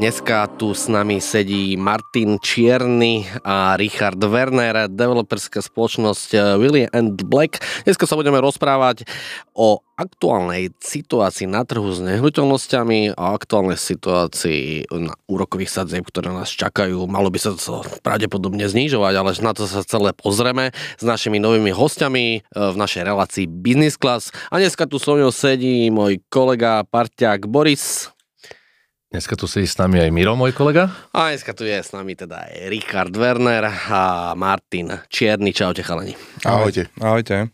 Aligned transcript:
Dneska 0.00 0.48
tu 0.56 0.72
s 0.72 0.88
nami 0.88 1.20
sedí 1.20 1.76
Martin 1.76 2.40
Čierny 2.40 3.28
a 3.44 3.76
Richard 3.76 4.16
Werner, 4.16 4.88
developerská 4.88 5.60
spoločnosť 5.60 6.28
eh, 6.32 6.40
Willy 6.56 6.88
and 6.88 7.20
Black. 7.28 7.60
Dneska 7.84 8.08
sa 8.08 8.16
budeme 8.16 8.40
rozprávať 8.40 9.04
o 9.52 9.84
aktuálnej 10.00 10.72
situácii 10.80 11.44
na 11.44 11.68
trhu 11.68 11.84
s 11.92 12.00
nehnuteľnosťami 12.00 13.12
a 13.12 13.36
aktuálnej 13.36 13.76
situácii 13.76 14.88
na 14.88 15.12
úrokových 15.28 15.68
sadzieb, 15.68 16.08
ktoré 16.08 16.32
nás 16.32 16.48
čakajú. 16.48 17.04
Malo 17.04 17.28
by 17.28 17.36
sa 17.36 17.52
to 17.52 17.84
pravdepodobne 18.00 18.64
znižovať, 18.72 19.12
ale 19.20 19.36
na 19.44 19.52
to 19.52 19.68
sa 19.68 19.84
celé 19.84 20.16
pozrieme 20.16 20.72
s 20.96 21.04
našimi 21.04 21.36
novými 21.36 21.76
hostiami 21.76 22.40
eh, 22.40 22.42
v 22.56 22.72
našej 22.72 23.04
relácii 23.04 23.44
Business 23.44 24.00
Class. 24.00 24.32
A 24.48 24.56
dneska 24.56 24.88
tu 24.88 24.96
so 24.96 25.12
mnou 25.12 25.28
sedí 25.28 25.92
môj 25.92 26.24
kolega, 26.32 26.88
parťák 26.88 27.44
Boris. 27.44 28.08
Dneska 29.10 29.34
tu 29.34 29.50
sedí 29.50 29.66
s 29.66 29.74
nami 29.74 29.98
aj 29.98 30.14
Miro, 30.14 30.38
môj 30.38 30.54
kolega. 30.54 30.86
A 31.10 31.34
dneska 31.34 31.50
tu 31.50 31.66
je 31.66 31.74
s 31.74 31.90
nami 31.90 32.14
teda 32.14 32.46
aj 32.46 32.70
Richard 32.70 33.10
Werner 33.10 33.66
a 33.66 34.38
Martin 34.38 35.02
Čierny. 35.10 35.50
Čaute 35.50 35.82
chalani. 35.82 36.14
Ahojte. 36.46 36.86
Ahojte. 37.02 37.50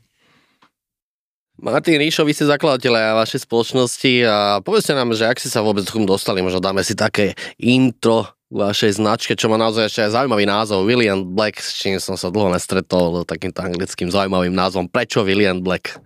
Martin 1.56 1.96
Ríšo, 1.96 2.28
vy 2.28 2.36
ste 2.36 2.44
zakladateľe 2.44 3.16
vašej 3.16 3.48
spoločnosti 3.48 4.12
a 4.28 4.60
povedzte 4.60 4.92
nám, 4.92 5.16
že 5.16 5.24
ak 5.24 5.40
ste 5.40 5.48
sa 5.48 5.64
vôbec 5.64 5.88
k 5.88 5.96
dostali, 6.04 6.44
možno 6.44 6.60
dáme 6.60 6.84
si 6.84 6.92
také 6.92 7.32
intro 7.56 8.28
k 8.52 8.54
vašej 8.60 9.00
značke, 9.00 9.32
čo 9.32 9.48
má 9.48 9.56
naozaj 9.56 9.88
ešte 9.88 10.04
aj 10.04 10.12
zaujímavý 10.12 10.44
názov, 10.44 10.84
William 10.84 11.24
Black, 11.24 11.56
s 11.56 11.72
čím 11.72 11.96
som 11.96 12.20
sa 12.20 12.28
dlho 12.28 12.52
nestretol, 12.52 13.24
takýmto 13.24 13.64
anglickým 13.64 14.12
zaujímavým 14.12 14.52
názvom. 14.52 14.92
Prečo 14.92 15.24
William 15.24 15.64
Black? 15.64 15.96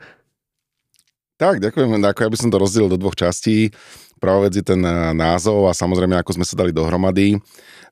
Tak, 1.42 1.58
ďakujem. 1.58 1.98
Ako 1.98 2.20
ja 2.22 2.30
by 2.30 2.38
som 2.38 2.54
to 2.54 2.62
rozdelil 2.62 2.92
do 2.92 3.00
dvoch 3.00 3.18
častí. 3.18 3.74
Prvá 4.20 4.36
vec 4.44 4.52
je 4.52 4.64
ten 4.64 4.78
eh, 4.84 5.16
názov 5.16 5.66
a 5.66 5.72
samozrejme, 5.72 6.14
ako 6.20 6.36
sme 6.36 6.44
sa 6.44 6.54
dali 6.54 6.70
dohromady, 6.70 7.40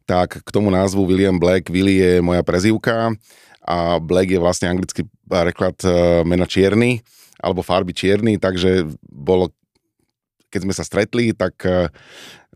tak 0.05 0.45
k 0.45 0.48
tomu 0.53 0.69
názvu 0.69 1.09
William 1.09 1.41
Black, 1.41 1.73
Willy 1.73 1.98
je 1.98 2.12
moja 2.21 2.45
prezývka 2.45 3.17
a 3.65 3.97
Black 3.97 4.29
je 4.29 4.41
vlastne 4.41 4.69
anglický 4.69 5.09
preklad 5.25 5.77
eh, 5.89 6.23
mena 6.29 6.45
čierny 6.45 7.01
alebo 7.41 7.65
farby 7.65 7.97
čierny, 7.97 8.37
takže 8.37 8.84
bolo 9.09 9.49
keď 10.49 10.61
sme 10.65 10.75
sa 10.75 10.84
stretli, 10.84 11.37
tak 11.37 11.61
eh, 11.65 11.93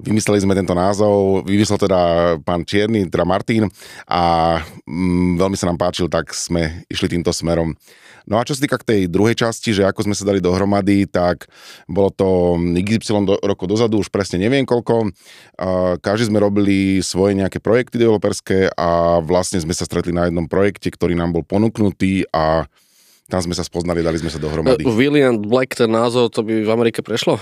vymysleli 0.01 0.41
sme 0.41 0.57
tento 0.57 0.73
názov, 0.73 1.45
vymyslel 1.45 1.79
teda 1.81 2.01
pán 2.41 2.65
Čierny, 2.65 3.09
teda 3.09 3.29
Martin 3.29 3.69
a 4.09 4.57
mm, 4.89 5.37
veľmi 5.37 5.57
sa 5.57 5.69
nám 5.69 5.79
páčil, 5.81 6.09
tak 6.09 6.33
sme 6.33 6.85
išli 6.89 7.13
týmto 7.13 7.31
smerom. 7.31 7.77
No 8.27 8.39
a 8.39 8.47
čo 8.47 8.55
sa 8.55 8.63
týka 8.63 8.79
k 8.79 8.89
tej 8.89 9.01
druhej 9.11 9.35
časti, 9.35 9.75
že 9.75 9.87
ako 9.87 10.07
sme 10.07 10.15
sa 10.15 10.27
dali 10.27 10.39
dohromady, 10.39 11.11
tak 11.11 11.51
bolo 11.91 12.11
to 12.15 12.55
XY 12.59 13.27
do, 13.27 13.35
rokov 13.43 13.67
dozadu, 13.67 13.99
už 13.99 14.11
presne 14.11 14.39
neviem 14.43 14.63
koľko. 14.63 15.11
A 15.59 15.99
každý 15.99 16.31
sme 16.31 16.43
robili 16.43 17.03
svoje 17.03 17.35
nejaké 17.39 17.59
projekty 17.59 17.99
developerské 17.99 18.71
a 18.75 19.19
vlastne 19.23 19.59
sme 19.59 19.75
sa 19.75 19.87
stretli 19.87 20.15
na 20.15 20.31
jednom 20.31 20.47
projekte, 20.47 20.91
ktorý 20.91 21.19
nám 21.19 21.35
bol 21.35 21.43
ponúknutý 21.43 22.27
a 22.31 22.67
tam 23.31 23.41
sme 23.41 23.57
sa 23.57 23.65
spoznali, 23.65 24.05
dali 24.05 24.21
sme 24.21 24.29
sa 24.29 24.37
dohromady. 24.37 24.85
Uh, 24.85 24.93
William 24.93 25.41
Black, 25.41 25.73
ten 25.73 25.89
názov, 25.89 26.29
to 26.37 26.45
by 26.45 26.69
v 26.69 26.71
Amerike 26.71 27.01
prešlo? 27.01 27.41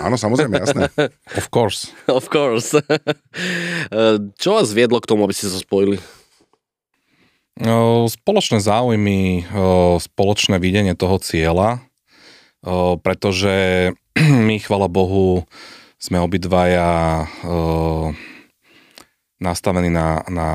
Áno, 0.00 0.18
samozrejme, 0.18 0.58
jasné. 0.58 0.90
Of 1.38 1.50
course. 1.54 1.94
of 2.18 2.26
course. 2.26 2.74
Čo 4.42 4.48
vás 4.58 4.68
viedlo 4.74 4.98
k 4.98 5.06
tomu, 5.06 5.26
aby 5.26 5.34
ste 5.34 5.46
sa 5.46 5.58
spojili? 5.62 5.98
Spoločné 8.08 8.56
záujmy, 8.64 9.44
spoločné 10.00 10.56
videnie 10.56 10.96
toho 10.96 11.20
cieľa, 11.20 11.84
pretože 13.04 13.92
my, 14.48 14.56
chvala 14.64 14.88
Bohu, 14.88 15.44
sme 16.00 16.16
obidvaja 16.24 17.28
nastavený 19.40 19.92
na, 19.92 20.24
na 20.28 20.48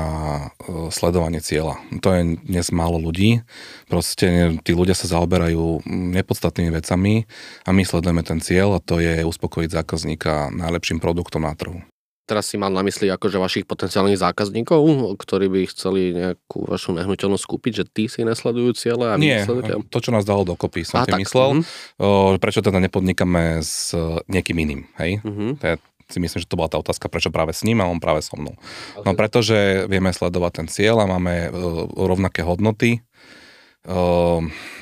sledovanie 0.90 1.38
cieľa. 1.42 1.78
To 2.02 2.10
je 2.10 2.38
dnes 2.42 2.66
málo 2.70 2.98
ľudí. 2.98 3.42
Proste 3.90 4.58
tí 4.62 4.72
ľudia 4.74 4.94
sa 4.94 5.10
zaoberajú 5.10 5.86
nepodstatnými 5.86 6.70
vecami 6.74 7.26
a 7.66 7.70
my 7.70 7.82
sledujeme 7.82 8.22
ten 8.22 8.38
cieľ 8.38 8.78
a 8.78 8.82
to 8.82 9.02
je 9.02 9.26
uspokojiť 9.26 9.70
zákazníka 9.74 10.54
najlepším 10.54 11.02
produktom 11.02 11.46
na 11.46 11.54
trhu. 11.54 11.82
Teraz 12.26 12.50
si 12.50 12.58
mal 12.58 12.74
na 12.74 12.82
mysli 12.82 13.06
akože 13.06 13.38
vašich 13.38 13.70
potenciálnych 13.70 14.18
zákazníkov, 14.18 14.82
ktorí 15.14 15.46
by 15.46 15.60
chceli 15.70 16.10
nejakú 16.10 16.66
vašu 16.66 16.90
nehnuteľnosť 16.98 17.46
kúpiť, 17.46 17.72
že 17.72 17.84
tí 17.86 18.04
si 18.10 18.26
nesledujú 18.26 18.74
cieľe 18.74 19.14
a 19.14 19.16
Nie, 19.16 19.46
to, 19.46 19.98
čo 20.02 20.10
nás 20.10 20.26
dalo 20.26 20.42
dokopy, 20.42 20.82
som 20.82 21.00
a, 21.02 21.06
tým 21.06 21.22
myslel. 21.22 21.62
Uh-huh. 21.62 22.34
O, 22.34 22.34
prečo 22.42 22.66
teda 22.66 22.82
nepodnikáme 22.82 23.62
s 23.62 23.94
niekým 24.26 24.58
iným, 24.58 24.90
hej? 24.98 25.22
Uh-huh. 25.22 25.54
To 25.54 25.64
je, 25.70 25.74
si 26.10 26.18
myslím, 26.18 26.42
že 26.42 26.50
to 26.50 26.58
bola 26.58 26.66
tá 26.66 26.82
otázka, 26.82 27.06
prečo 27.06 27.30
práve 27.30 27.54
s 27.54 27.62
ním 27.62 27.78
a 27.78 27.86
on 27.86 28.02
práve 28.02 28.26
so 28.26 28.34
mnou. 28.34 28.58
No 29.06 29.14
pretože 29.14 29.86
vieme 29.86 30.10
sledovať 30.10 30.52
ten 30.62 30.66
cieľ 30.66 31.06
a 31.06 31.10
máme 31.10 31.54
uh, 31.54 31.86
rovnaké 31.94 32.42
hodnoty, 32.42 33.05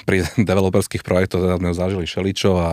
pri 0.05 0.17
developerských 0.51 1.03
projektoch 1.05 1.45
teda 1.45 1.61
sme 1.61 1.71
zažili 1.77 2.05
šeličo 2.05 2.53
a 2.61 2.71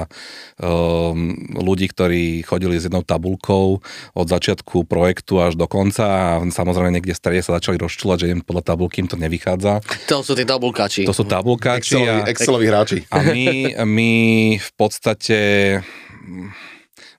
um, 0.59 1.36
ľudí, 1.56 1.92
ktorí 1.92 2.44
chodili 2.44 2.80
s 2.80 2.88
jednou 2.88 3.03
tabulkou 3.03 3.80
od 4.16 4.28
začiatku 4.28 4.88
projektu 4.88 5.40
až 5.40 5.56
do 5.56 5.66
konca 5.66 6.03
a 6.03 6.24
samozrejme 6.44 6.91
niekde 6.91 7.16
v 7.16 7.22
strede 7.22 7.41
sa 7.44 7.59
začali 7.59 7.80
rozčúľať, 7.80 8.18
že 8.24 8.28
idem 8.31 8.41
podľa 8.44 8.75
tabulky, 8.75 9.03
im 9.03 9.09
to 9.09 9.20
nevychádza. 9.20 9.84
To 10.12 10.24
sú 10.24 10.36
tí 10.36 10.44
tabulkáči. 10.44 11.08
To 11.08 11.16
sú 11.16 11.24
tabulkáči. 11.28 12.00
Exceloví, 12.00 12.22
a, 12.22 12.28
Exceloví 12.28 12.66
hráči. 12.68 12.97
A 13.12 13.24
my, 13.24 13.44
my 13.88 14.12
v 14.59 14.72
podstate 14.75 15.40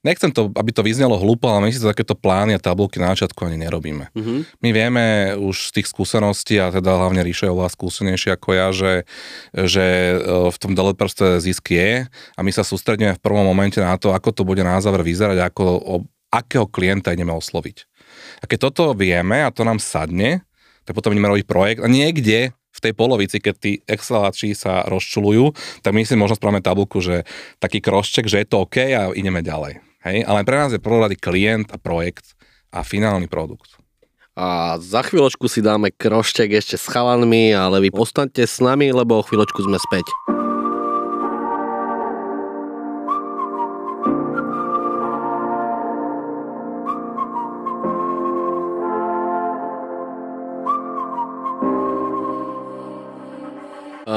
nechcem 0.02 0.34
to, 0.34 0.50
aby 0.54 0.70
to 0.74 0.82
vyznelo 0.82 1.14
hlúpo, 1.18 1.46
ale 1.46 1.66
my 1.66 1.70
si 1.70 1.78
to 1.78 1.90
takéto 1.90 2.18
plány 2.18 2.58
a 2.58 2.62
tabulky 2.62 2.98
na 2.98 3.14
začiatku 3.14 3.38
ani 3.46 3.58
nerobíme. 3.62 4.10
Mm-hmm. 4.12 4.38
My 4.60 4.70
vieme 4.74 5.04
už 5.38 5.70
z 5.70 5.80
tých 5.80 5.88
skúseností, 5.90 6.58
a 6.58 6.74
teda 6.74 6.98
hlavne 6.98 7.22
Ríša 7.22 7.48
je 7.48 7.54
oveľa 7.54 7.70
skúsenejšie 7.72 8.30
ako 8.34 8.48
ja, 8.52 8.68
že, 8.74 8.92
že 9.54 9.86
e, 9.86 10.16
v 10.50 10.56
tom 10.58 10.74
developerstve 10.74 11.38
zisk 11.38 11.70
je 11.70 12.06
a 12.10 12.40
my 12.42 12.50
sa 12.50 12.66
sústredíme 12.66 13.16
v 13.16 13.22
prvom 13.22 13.46
momente 13.46 13.78
na 13.78 13.94
to, 13.96 14.10
ako 14.10 14.34
to 14.34 14.42
bude 14.42 14.60
na 14.66 14.82
záver 14.82 15.06
vyzerať, 15.06 15.38
ako, 15.38 15.64
o, 15.78 15.96
akého 16.34 16.66
klienta 16.66 17.14
ideme 17.14 17.32
osloviť. 17.32 17.86
A 18.42 18.50
keď 18.50 18.70
toto 18.70 18.92
vieme 18.98 19.46
a 19.46 19.54
to 19.54 19.62
nám 19.62 19.78
sadne, 19.78 20.42
tak 20.82 20.98
potom 20.98 21.14
ideme 21.14 21.30
robiť 21.30 21.46
projekt 21.46 21.80
a 21.80 21.86
niekde 21.86 22.50
v 22.72 22.80
tej 22.80 22.92
polovici, 22.96 23.36
keď 23.38 23.54
tí 23.60 23.72
Exceláči 23.84 24.56
sa 24.56 24.82
rozčulujú, 24.88 25.52
tak 25.84 25.92
my 25.92 26.08
si 26.08 26.16
možno 26.16 26.40
spravíme 26.40 26.64
tabulku, 26.64 27.04
že 27.04 27.28
taký 27.60 27.84
krošček, 27.84 28.26
že 28.26 28.42
je 28.42 28.46
to 28.48 28.64
OK 28.64 28.80
a 28.96 29.12
ideme 29.12 29.44
ďalej. 29.44 29.91
Hej? 30.02 30.26
Ale 30.26 30.42
pre 30.42 30.56
nás 30.58 30.70
je 30.74 30.82
prvorady 30.82 31.14
klient 31.14 31.70
a 31.70 31.78
projekt 31.78 32.34
a 32.74 32.82
finálny 32.82 33.30
produkt. 33.30 33.78
A 34.32 34.80
za 34.80 35.04
chvíľočku 35.04 35.44
si 35.44 35.60
dáme 35.60 35.92
kroštek 35.92 36.56
ešte 36.56 36.80
s 36.80 36.88
chalanmi, 36.88 37.52
ale 37.52 37.84
vy 37.84 37.88
ostaňte 37.92 38.48
s 38.48 38.64
nami, 38.64 38.88
lebo 38.88 39.20
o 39.20 39.26
chvíľočku 39.26 39.60
sme 39.60 39.76
späť. 39.76 40.08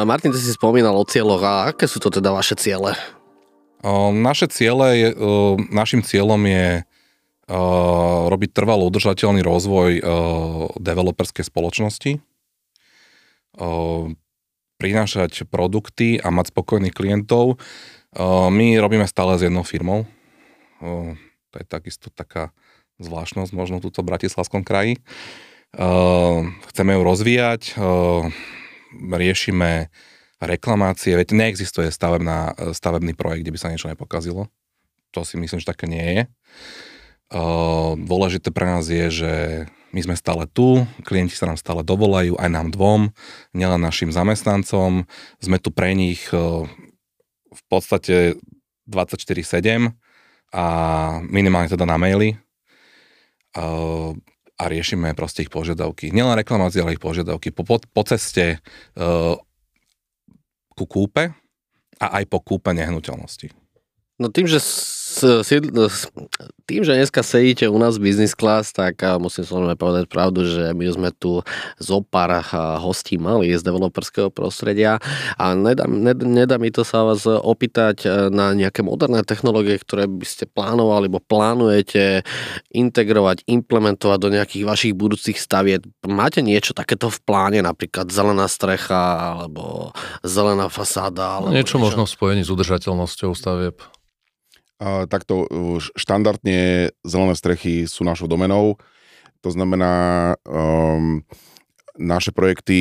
Martin, 0.06 0.30
ty 0.30 0.38
si 0.38 0.54
spomínal 0.54 0.94
o 0.94 1.02
cieľoch 1.02 1.42
a 1.42 1.54
aké 1.74 1.90
sú 1.90 1.98
to 1.98 2.14
teda 2.14 2.30
vaše 2.30 2.54
ciele? 2.54 2.94
Naše 4.16 4.50
ciele, 4.50 5.14
našim 5.70 6.02
cieľom 6.02 6.42
je 6.42 6.82
robiť 8.26 8.50
trvalo 8.58 8.90
udržateľný 8.90 9.46
rozvoj 9.46 10.02
developerskej 10.82 11.46
spoločnosti, 11.46 12.18
prinášať 14.82 15.46
produkty 15.46 16.18
a 16.18 16.34
mať 16.34 16.50
spokojných 16.50 16.98
klientov. 16.98 17.62
My 18.50 18.82
robíme 18.82 19.06
stále 19.06 19.38
s 19.38 19.46
jednou 19.46 19.62
firmou. 19.62 20.10
To 20.82 21.56
je 21.56 21.66
takisto 21.70 22.10
taká 22.10 22.50
zvláštnosť 22.98 23.54
možno 23.54 23.78
túto 23.78 24.02
v 24.02 24.10
Bratislavskom 24.10 24.66
kraji. 24.66 24.98
Chceme 26.74 26.92
ju 26.98 27.02
rozvíjať, 27.06 27.78
riešime 28.98 29.94
reklamácie, 30.46 31.18
veď 31.18 31.34
neexistuje 31.34 31.90
stavebná, 31.90 32.54
stavebný 32.74 33.18
projekt, 33.18 33.46
kde 33.46 33.54
by 33.54 33.60
sa 33.60 33.72
niečo 33.74 33.90
nepokazilo. 33.90 34.48
To 35.12 35.26
si 35.26 35.36
myslím, 35.38 35.60
že 35.60 35.70
také 35.70 35.90
nie 35.90 36.06
je. 36.06 36.22
Dôležité 37.98 38.54
pre 38.54 38.70
nás 38.70 38.86
je, 38.86 39.10
že 39.10 39.34
my 39.96 40.00
sme 40.04 40.16
stále 40.20 40.46
tu, 40.52 40.84
klienti 41.08 41.34
sa 41.34 41.48
nám 41.48 41.56
stále 41.56 41.82
dovolajú, 41.82 42.36
aj 42.36 42.50
nám 42.52 42.68
dvom, 42.76 43.16
nielen 43.56 43.80
našim 43.80 44.12
zamestnancom. 44.12 45.08
Sme 45.40 45.58
tu 45.58 45.72
pre 45.72 45.96
nich 45.96 46.28
v 46.30 47.62
podstate 47.72 48.36
24-7 48.92 49.96
a 50.52 50.66
minimálne 51.26 51.72
teda 51.72 51.88
na 51.88 51.96
maily 51.96 52.36
a 54.56 54.64
riešime 54.68 55.16
proste 55.16 55.48
ich 55.48 55.52
požiadavky. 55.52 56.12
Nielen 56.12 56.36
reklamácie, 56.36 56.84
ale 56.84 57.00
ich 57.00 57.04
požiadavky. 57.04 57.56
Po, 57.56 57.64
po, 57.64 57.80
po 57.80 58.04
ceste 58.04 58.60
ku 60.76 60.86
kúpe 60.86 61.32
a 61.98 62.06
aj 62.20 62.24
po 62.28 62.44
kúpe 62.44 62.76
nehnuteľnosti. 62.76 63.56
No 64.20 64.32
tým, 64.32 64.48
že 64.48 64.60
tým, 66.66 66.82
že 66.82 66.98
dneska 66.98 67.22
sedíte 67.22 67.70
u 67.70 67.78
nás 67.78 67.96
v 67.96 68.10
business 68.10 68.34
class, 68.34 68.74
tak 68.74 69.00
musím 69.22 69.46
samozrejme 69.46 69.78
povedať 69.78 70.04
pravdu, 70.10 70.44
že 70.44 70.74
my 70.74 70.86
sme 70.92 71.10
tu 71.14 71.46
zo 71.78 71.98
pár 72.02 72.42
hostí 72.82 73.22
mali 73.22 73.54
z 73.54 73.62
developerského 73.62 74.34
prostredia 74.34 74.98
a 75.38 75.54
nedá, 75.54 75.86
nedá, 75.86 76.26
nedá 76.26 76.56
mi 76.58 76.74
to 76.74 76.82
sa 76.82 77.06
vás 77.06 77.24
opýtať 77.30 77.96
e, 78.04 78.08
na 78.34 78.58
nejaké 78.58 78.82
moderné 78.82 79.22
technológie, 79.22 79.78
ktoré 79.78 80.10
by 80.10 80.26
ste 80.26 80.50
plánovali 80.50 81.06
alebo 81.06 81.22
plánujete 81.22 82.26
integrovať, 82.74 83.46
implementovať 83.46 84.18
do 84.18 84.30
nejakých 84.34 84.64
vašich 84.66 84.94
budúcich 84.98 85.38
staviet. 85.38 85.86
Máte 86.02 86.42
niečo 86.42 86.74
takéto 86.74 87.14
v 87.14 87.20
pláne, 87.22 87.60
napríklad 87.62 88.10
zelená 88.10 88.50
strecha 88.50 89.38
alebo 89.38 89.94
zelená 90.26 90.66
fasáda? 90.72 91.38
Alebo 91.38 91.54
niečo, 91.54 91.78
niečo 91.78 91.84
možno 91.84 92.04
v 92.10 92.14
spojení 92.16 92.42
s 92.42 92.50
udržateľnosťou 92.50 93.32
stavieb 93.38 93.78
takto 94.82 95.48
štandardne 95.96 96.92
zelené 97.08 97.36
strechy 97.36 97.88
sú 97.88 98.04
našou 98.04 98.28
domenou. 98.28 98.76
To 99.46 99.50
znamená, 99.54 100.34
um, 100.50 101.22
naše 101.96 102.34
projekty 102.36 102.80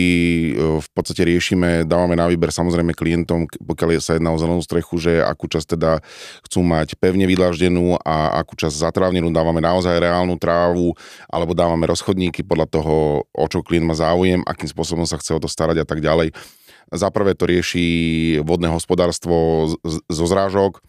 uh, 0.56 0.80
v 0.80 0.88
podstate 0.96 1.22
riešime, 1.22 1.84
dávame 1.84 2.16
na 2.16 2.26
výber 2.26 2.50
samozrejme 2.50 2.96
klientom, 2.96 3.46
pokiaľ 3.46 4.00
sa 4.00 4.16
jedná 4.16 4.32
o 4.32 4.40
zelenú 4.40 4.64
strechu, 4.64 4.96
že 4.96 5.20
akú 5.20 5.46
časť 5.46 5.76
teda 5.76 6.00
chcú 6.48 6.64
mať 6.64 6.96
pevne 6.96 7.28
vydlaždenú 7.28 8.00
a 8.00 8.40
akú 8.40 8.56
časť 8.56 8.90
zatrávnenú, 8.90 9.28
dávame 9.30 9.60
naozaj 9.60 10.02
reálnu 10.02 10.40
trávu, 10.40 10.96
alebo 11.28 11.52
dávame 11.52 11.84
rozchodníky 11.84 12.42
podľa 12.42 12.66
toho, 12.80 12.94
o 13.28 13.46
čo 13.46 13.60
klient 13.62 13.86
má 13.86 13.94
záujem, 13.94 14.40
akým 14.48 14.66
spôsobom 14.72 15.04
sa 15.04 15.20
chce 15.20 15.36
o 15.36 15.42
to 15.44 15.46
starať 15.46 15.84
a 15.84 15.86
tak 15.86 16.00
ďalej. 16.00 16.32
Za 16.90 17.12
prvé 17.12 17.36
to 17.36 17.44
rieši 17.44 17.86
vodné 18.40 18.72
hospodárstvo 18.72 19.68
zo 20.08 20.24
zrážok, 20.24 20.80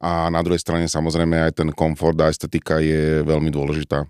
a 0.00 0.28
na 0.28 0.40
druhej 0.44 0.60
strane 0.60 0.86
samozrejme 0.90 1.48
aj 1.48 1.52
ten 1.62 1.68
komfort 1.72 2.16
a 2.20 2.28
estetika 2.28 2.80
je 2.80 3.24
veľmi 3.24 3.48
dôležitá. 3.48 4.04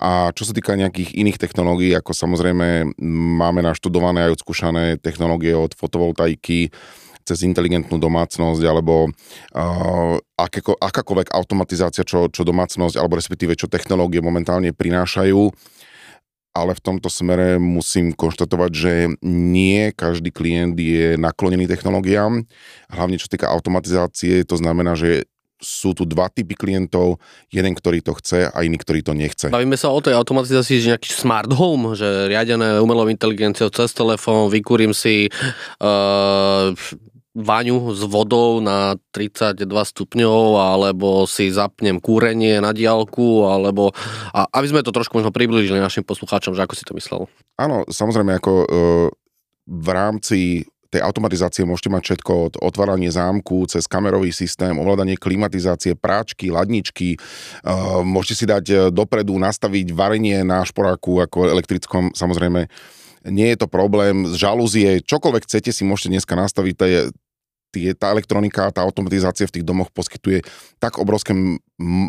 A 0.00 0.32
čo 0.34 0.48
sa 0.48 0.56
týka 0.56 0.74
nejakých 0.74 1.14
iných 1.14 1.38
technológií, 1.38 1.92
ako 1.94 2.16
samozrejme 2.16 2.98
máme 3.38 3.60
naštudované 3.62 4.26
aj 4.26 4.40
odskúšané 4.40 4.98
technológie 4.98 5.54
od 5.54 5.76
fotovoltaiky, 5.76 6.72
cez 7.28 7.44
inteligentnú 7.44 8.00
domácnosť 8.00 8.62
alebo 8.64 9.12
uh, 9.12 10.16
akéko, 10.40 10.80
akákoľvek 10.80 11.36
automatizácia, 11.36 12.00
čo, 12.00 12.32
čo 12.32 12.40
domácnosť 12.40 12.96
alebo 12.96 13.20
respektíve 13.20 13.52
čo 13.52 13.68
technológie 13.68 14.24
momentálne 14.24 14.72
prinášajú 14.72 15.52
ale 16.58 16.74
v 16.74 16.84
tomto 16.84 17.06
smere 17.06 17.62
musím 17.62 18.10
konštatovať, 18.10 18.70
že 18.74 18.92
nie 19.24 19.94
každý 19.94 20.34
klient 20.34 20.74
je 20.74 21.14
naklonený 21.14 21.70
technológiám, 21.70 22.42
hlavne 22.90 23.16
čo 23.16 23.30
týka 23.30 23.46
automatizácie, 23.48 24.42
to 24.42 24.58
znamená, 24.58 24.98
že 24.98 25.30
sú 25.58 25.90
tu 25.90 26.06
dva 26.06 26.30
typy 26.30 26.54
klientov, 26.54 27.18
jeden, 27.50 27.74
ktorý 27.74 27.98
to 27.98 28.14
chce 28.14 28.46
a 28.46 28.58
iný, 28.62 28.78
ktorý 28.78 29.02
to 29.02 29.12
nechce. 29.14 29.50
Bavíme 29.50 29.74
sa 29.74 29.90
o 29.90 29.98
tej 29.98 30.14
automatizácii, 30.14 30.78
že 30.78 30.94
nejaký 30.94 31.10
smart 31.10 31.50
home, 31.50 31.98
že 31.98 32.30
riadené 32.30 32.78
umelou 32.78 33.10
inteligenciou 33.10 33.66
cez 33.74 33.90
telefón, 33.90 34.54
vykúrim 34.54 34.94
si 34.94 35.26
uh, 35.82 36.70
vaňu 37.38 37.94
s 37.94 38.02
vodou 38.02 38.58
na 38.58 38.98
32 39.14 39.62
stupňov, 39.62 40.58
alebo 40.58 41.22
si 41.30 41.54
zapnem 41.54 42.02
kúrenie 42.02 42.58
na 42.58 42.74
diálku, 42.74 43.46
alebo 43.46 43.94
a 44.34 44.50
aby 44.58 44.66
sme 44.66 44.82
to 44.82 44.90
trošku 44.90 45.22
možno 45.22 45.30
priblížili 45.30 45.78
našim 45.78 46.02
poslucháčom, 46.02 46.58
že 46.58 46.66
ako 46.66 46.74
si 46.74 46.84
to 46.84 46.92
myslel. 46.98 47.30
Áno, 47.54 47.86
samozrejme, 47.86 48.38
ako 48.38 48.52
e, 48.52 48.66
v 49.70 49.88
rámci 49.94 50.66
tej 50.88 51.04
automatizácie 51.04 51.68
môžete 51.68 51.92
mať 51.92 52.02
všetko 52.02 52.32
od 52.32 52.54
otváranie 52.64 53.12
zámku 53.12 53.68
cez 53.68 53.84
kamerový 53.84 54.32
systém, 54.32 54.72
ovládanie 54.72 55.20
klimatizácie, 55.20 55.92
práčky, 55.92 56.48
ladničky. 56.48 57.20
Uh, 57.60 58.00
môžete 58.00 58.34
si 58.34 58.44
dať 58.48 58.64
e, 58.72 58.74
dopredu 58.88 59.36
nastaviť 59.36 59.92
varenie 59.92 60.40
na 60.48 60.64
šporáku 60.64 61.20
ako 61.20 61.52
elektrickom, 61.52 62.16
samozrejme 62.16 62.72
nie 63.28 63.48
je 63.52 63.58
to 63.60 63.68
problém, 63.68 64.24
z 64.30 64.34
žalúzie, 64.40 64.88
čokoľvek 65.04 65.44
chcete 65.44 65.70
si 65.74 65.82
môžete 65.84 66.16
dneska 66.16 66.32
nastaviť, 66.32 66.74
to 66.78 66.84
je 66.88 67.00
tie, 67.72 67.92
tá 67.92 68.12
elektronika, 68.12 68.72
tá 68.72 68.80
automatizácia 68.84 69.44
v 69.44 69.60
tých 69.60 69.66
domoch 69.66 69.92
poskytuje 69.92 70.44
tak 70.80 70.96
obrovské 70.96 71.36
m- 71.36 71.60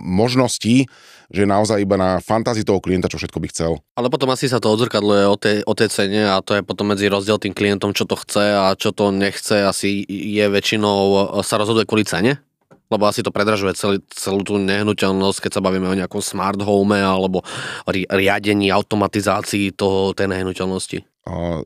možnosti, 0.04 0.88
že 1.30 1.44
naozaj 1.46 1.84
iba 1.84 2.00
na 2.00 2.18
fantázii 2.24 2.66
toho 2.66 2.82
klienta, 2.82 3.12
čo 3.12 3.22
všetko 3.22 3.40
by 3.40 3.48
chcel. 3.54 3.72
Ale 3.94 4.10
potom 4.10 4.32
asi 4.34 4.50
sa 4.50 4.58
to 4.58 4.72
odzrkadluje 4.74 5.24
o 5.30 5.38
tej, 5.38 5.58
o 5.68 5.74
tej 5.78 5.90
cene 5.94 6.26
a 6.26 6.42
to 6.42 6.58
je 6.58 6.66
potom 6.66 6.90
medzi 6.90 7.06
rozdiel 7.12 7.38
tým 7.38 7.54
klientom, 7.54 7.94
čo 7.94 8.10
to 8.10 8.18
chce 8.18 8.46
a 8.56 8.74
čo 8.74 8.90
to 8.96 9.14
nechce, 9.14 9.68
asi 9.68 10.04
je 10.10 10.46
väčšinou, 10.50 11.38
sa 11.46 11.60
rozhoduje 11.60 11.86
kvôli 11.86 12.08
cene? 12.08 12.42
lebo 12.90 13.06
asi 13.06 13.22
to 13.22 13.30
predražuje 13.30 13.78
celý, 13.78 13.98
celú 14.10 14.42
tú 14.42 14.58
nehnuteľnosť, 14.58 15.46
keď 15.46 15.52
sa 15.54 15.62
bavíme 15.62 15.86
o 15.86 15.94
nejakom 15.94 16.26
smart 16.26 16.58
home 16.58 16.98
alebo 16.98 17.46
riadení, 17.86 18.74
automatizácii 18.74 19.78
toho, 19.78 20.18
tej 20.18 20.34
nehnuteľnosti. 20.34 21.06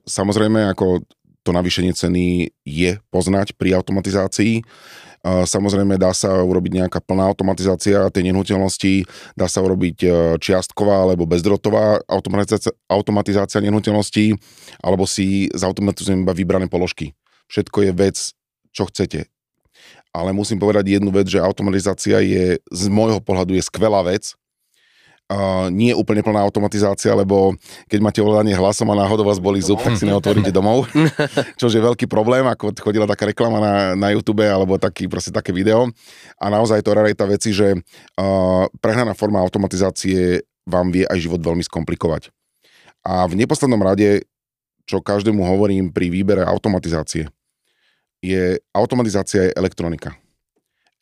Samozrejme, 0.03 0.75
ako 0.75 1.07
to 1.43 1.51
navýšenie 1.51 1.91
ceny 1.91 2.49
je 2.63 2.91
poznať 3.11 3.55
pri 3.59 3.75
automatizácii. 3.77 4.63
Samozrejme 5.23 5.95
dá 5.95 6.11
sa 6.11 6.43
urobiť 6.43 6.83
nejaká 6.83 6.99
plná 6.99 7.23
automatizácia 7.31 8.11
tej 8.11 8.27
nehnuteľnosti, 8.27 9.07
dá 9.39 9.47
sa 9.47 9.63
urobiť 9.63 9.97
e, 10.03 10.07
čiastková 10.35 10.99
alebo 10.99 11.23
bezdrotová 11.23 12.03
automatizácia, 12.11 12.75
automatizácia 12.91 13.63
nehnuteľností, 13.63 14.35
alebo 14.83 15.07
si 15.07 15.47
zautomatizujeme 15.55 16.27
iba 16.27 16.35
vybrané 16.35 16.67
položky. 16.67 17.15
Všetko 17.47 17.87
je 17.87 17.91
vec, 17.95 18.17
čo 18.75 18.83
chcete. 18.91 19.31
Ale 20.11 20.35
musím 20.35 20.59
povedať 20.59 20.99
jednu 20.99 21.15
vec, 21.15 21.31
že 21.31 21.39
automatizácia 21.39 22.19
je 22.19 22.59
z 22.59 22.83
môjho 22.91 23.23
pohľadu 23.23 23.55
je 23.55 23.63
skvelá 23.63 24.03
vec, 24.03 24.35
nie 25.71 25.95
úplne 25.95 26.19
plná 26.19 26.43
automatizácia, 26.43 27.15
lebo 27.15 27.55
keď 27.87 27.99
máte 28.03 28.19
ovládanie 28.19 28.57
hlasom 28.57 28.89
a 28.91 28.99
náhodou 28.99 29.27
vás 29.27 29.39
boli 29.39 29.63
zub, 29.63 29.79
tak 29.79 29.95
si 29.95 30.05
neotvoríte 30.05 30.51
domov, 30.51 30.89
čo 31.59 31.71
je 31.71 31.79
veľký 31.79 32.05
problém, 32.11 32.43
ako 32.43 32.75
chodila 32.81 33.07
taká 33.07 33.29
reklama 33.29 33.57
na, 33.61 33.75
na 33.95 34.07
YouTube 34.11 34.43
alebo 34.43 34.75
taký, 34.75 35.07
proste 35.07 35.31
také 35.31 35.55
video. 35.55 35.89
A 36.37 36.51
naozaj 36.51 36.83
to 36.83 36.95
realita 36.95 37.23
veci, 37.23 37.55
že 37.55 37.73
uh, 37.73 38.65
prehnaná 38.83 39.15
forma 39.15 39.39
automatizácie 39.39 40.43
vám 40.67 40.91
vie 40.91 41.03
aj 41.07 41.19
život 41.19 41.39
veľmi 41.43 41.63
skomplikovať. 41.63 42.31
A 43.03 43.27
v 43.27 43.35
neposlednom 43.35 43.83
rade, 43.83 44.23
čo 44.87 45.03
každému 45.03 45.43
hovorím 45.43 45.91
pri 45.91 46.07
výbere 46.07 46.43
automatizácie, 46.47 47.27
je 48.23 48.55
automatizácia 48.71 49.51
je 49.51 49.55
elektronika. 49.59 50.15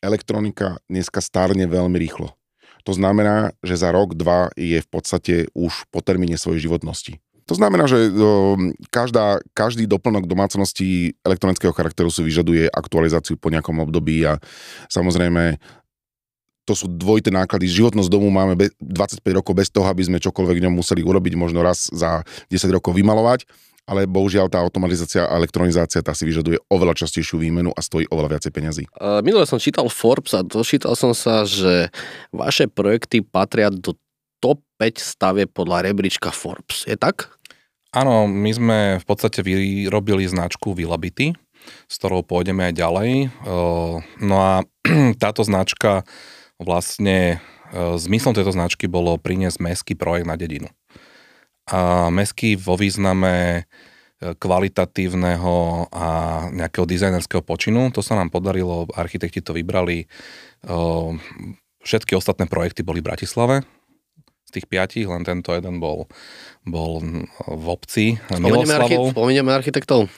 Elektronika 0.02 0.82
dneska 0.90 1.22
stárne 1.22 1.70
veľmi 1.70 1.94
rýchlo. 1.94 2.34
To 2.82 2.92
znamená, 2.92 3.54
že 3.62 3.78
za 3.78 3.94
rok, 3.94 4.18
dva 4.18 4.50
je 4.58 4.82
v 4.82 4.88
podstate 4.90 5.34
už 5.54 5.86
po 5.94 6.02
termíne 6.02 6.34
svojej 6.34 6.66
životnosti. 6.66 7.22
To 7.50 7.58
znamená, 7.58 7.90
že 7.90 8.08
každá, 8.94 9.42
každý 9.52 9.90
doplnok 9.90 10.30
domácnosti 10.30 11.18
elektronického 11.26 11.74
charakteru 11.74 12.06
si 12.08 12.22
vyžaduje 12.22 12.70
aktualizáciu 12.70 13.34
po 13.34 13.50
nejakom 13.50 13.82
období 13.82 14.22
a 14.22 14.38
samozrejme 14.86 15.58
to 16.62 16.78
sú 16.78 16.86
dvojité 16.86 17.34
náklady. 17.34 17.66
Životnosť 17.66 18.06
domu 18.06 18.30
máme 18.30 18.54
25 18.78 19.26
rokov 19.34 19.58
bez 19.58 19.68
toho, 19.74 19.90
aby 19.90 20.06
sme 20.06 20.22
čokoľvek 20.22 20.62
v 20.62 20.64
ňom 20.70 20.78
museli 20.78 21.02
urobiť, 21.02 21.34
možno 21.34 21.66
raz 21.66 21.90
za 21.90 22.22
10 22.46 22.70
rokov 22.70 22.94
vymalovať 22.94 23.50
ale 23.82 24.06
bohužiaľ 24.06 24.46
tá 24.46 24.62
automatizácia 24.62 25.26
a 25.26 25.34
elektronizácia 25.34 26.00
tá 26.00 26.14
si 26.14 26.22
vyžaduje 26.22 26.58
oveľa 26.70 27.02
častejšiu 27.02 27.42
výmenu 27.42 27.74
a 27.74 27.80
stojí 27.82 28.06
oveľa 28.08 28.38
viacej 28.38 28.52
peňazí. 28.54 28.84
Minule 29.26 29.44
som 29.44 29.58
čítal 29.58 29.90
Forbes 29.90 30.32
a 30.38 30.46
dočítal 30.46 30.94
som 30.94 31.10
sa, 31.12 31.42
že 31.42 31.90
vaše 32.30 32.70
projekty 32.70 33.26
patria 33.26 33.74
do 33.74 33.98
top 34.38 34.62
5 34.78 35.02
stavie 35.02 35.50
podľa 35.50 35.90
rebríčka 35.90 36.30
Forbes. 36.30 36.86
Je 36.86 36.94
tak? 36.94 37.30
Áno, 37.92 38.24
my 38.30 38.50
sme 38.54 38.78
v 39.02 39.04
podstate 39.04 39.44
vyrobili 39.44 40.24
značku 40.24 40.72
Villabity, 40.72 41.34
s 41.90 41.94
ktorou 42.00 42.24
pôjdeme 42.24 42.70
aj 42.70 42.74
ďalej. 42.78 43.10
No 44.22 44.36
a 44.38 44.64
táto 45.22 45.42
značka 45.42 46.06
vlastne, 46.56 47.42
zmyslom 47.74 48.32
tejto 48.32 48.54
značky 48.54 48.86
bolo 48.86 49.18
priniesť 49.18 49.58
mestský 49.58 49.94
projekt 49.98 50.30
na 50.30 50.38
dedinu 50.38 50.70
a 51.68 52.10
mesky 52.10 52.58
vo 52.58 52.74
význame 52.74 53.34
e, 53.58 53.62
kvalitatívneho 54.34 55.88
a 55.90 56.06
nejakého 56.50 56.86
dizajnerského 56.86 57.42
počinu. 57.42 57.90
To 57.94 58.02
sa 58.02 58.18
nám 58.18 58.30
podarilo, 58.34 58.90
architekti 58.94 59.42
to 59.42 59.54
vybrali. 59.54 60.06
Všetky 61.82 62.14
ostatné 62.14 62.46
projekty 62.46 62.86
boli 62.86 63.02
v 63.02 63.10
Bratislave. 63.10 63.66
tých 64.52 64.68
piatich, 64.68 65.08
len 65.08 65.24
tento 65.24 65.56
jeden 65.56 65.80
bol, 65.80 66.06
bol 66.68 67.00
v 67.48 67.66
obci 67.66 68.20
Spomenieme, 68.28 68.76
archi- 68.76 69.00
spomenieme 69.00 69.50
architektov? 69.50 70.12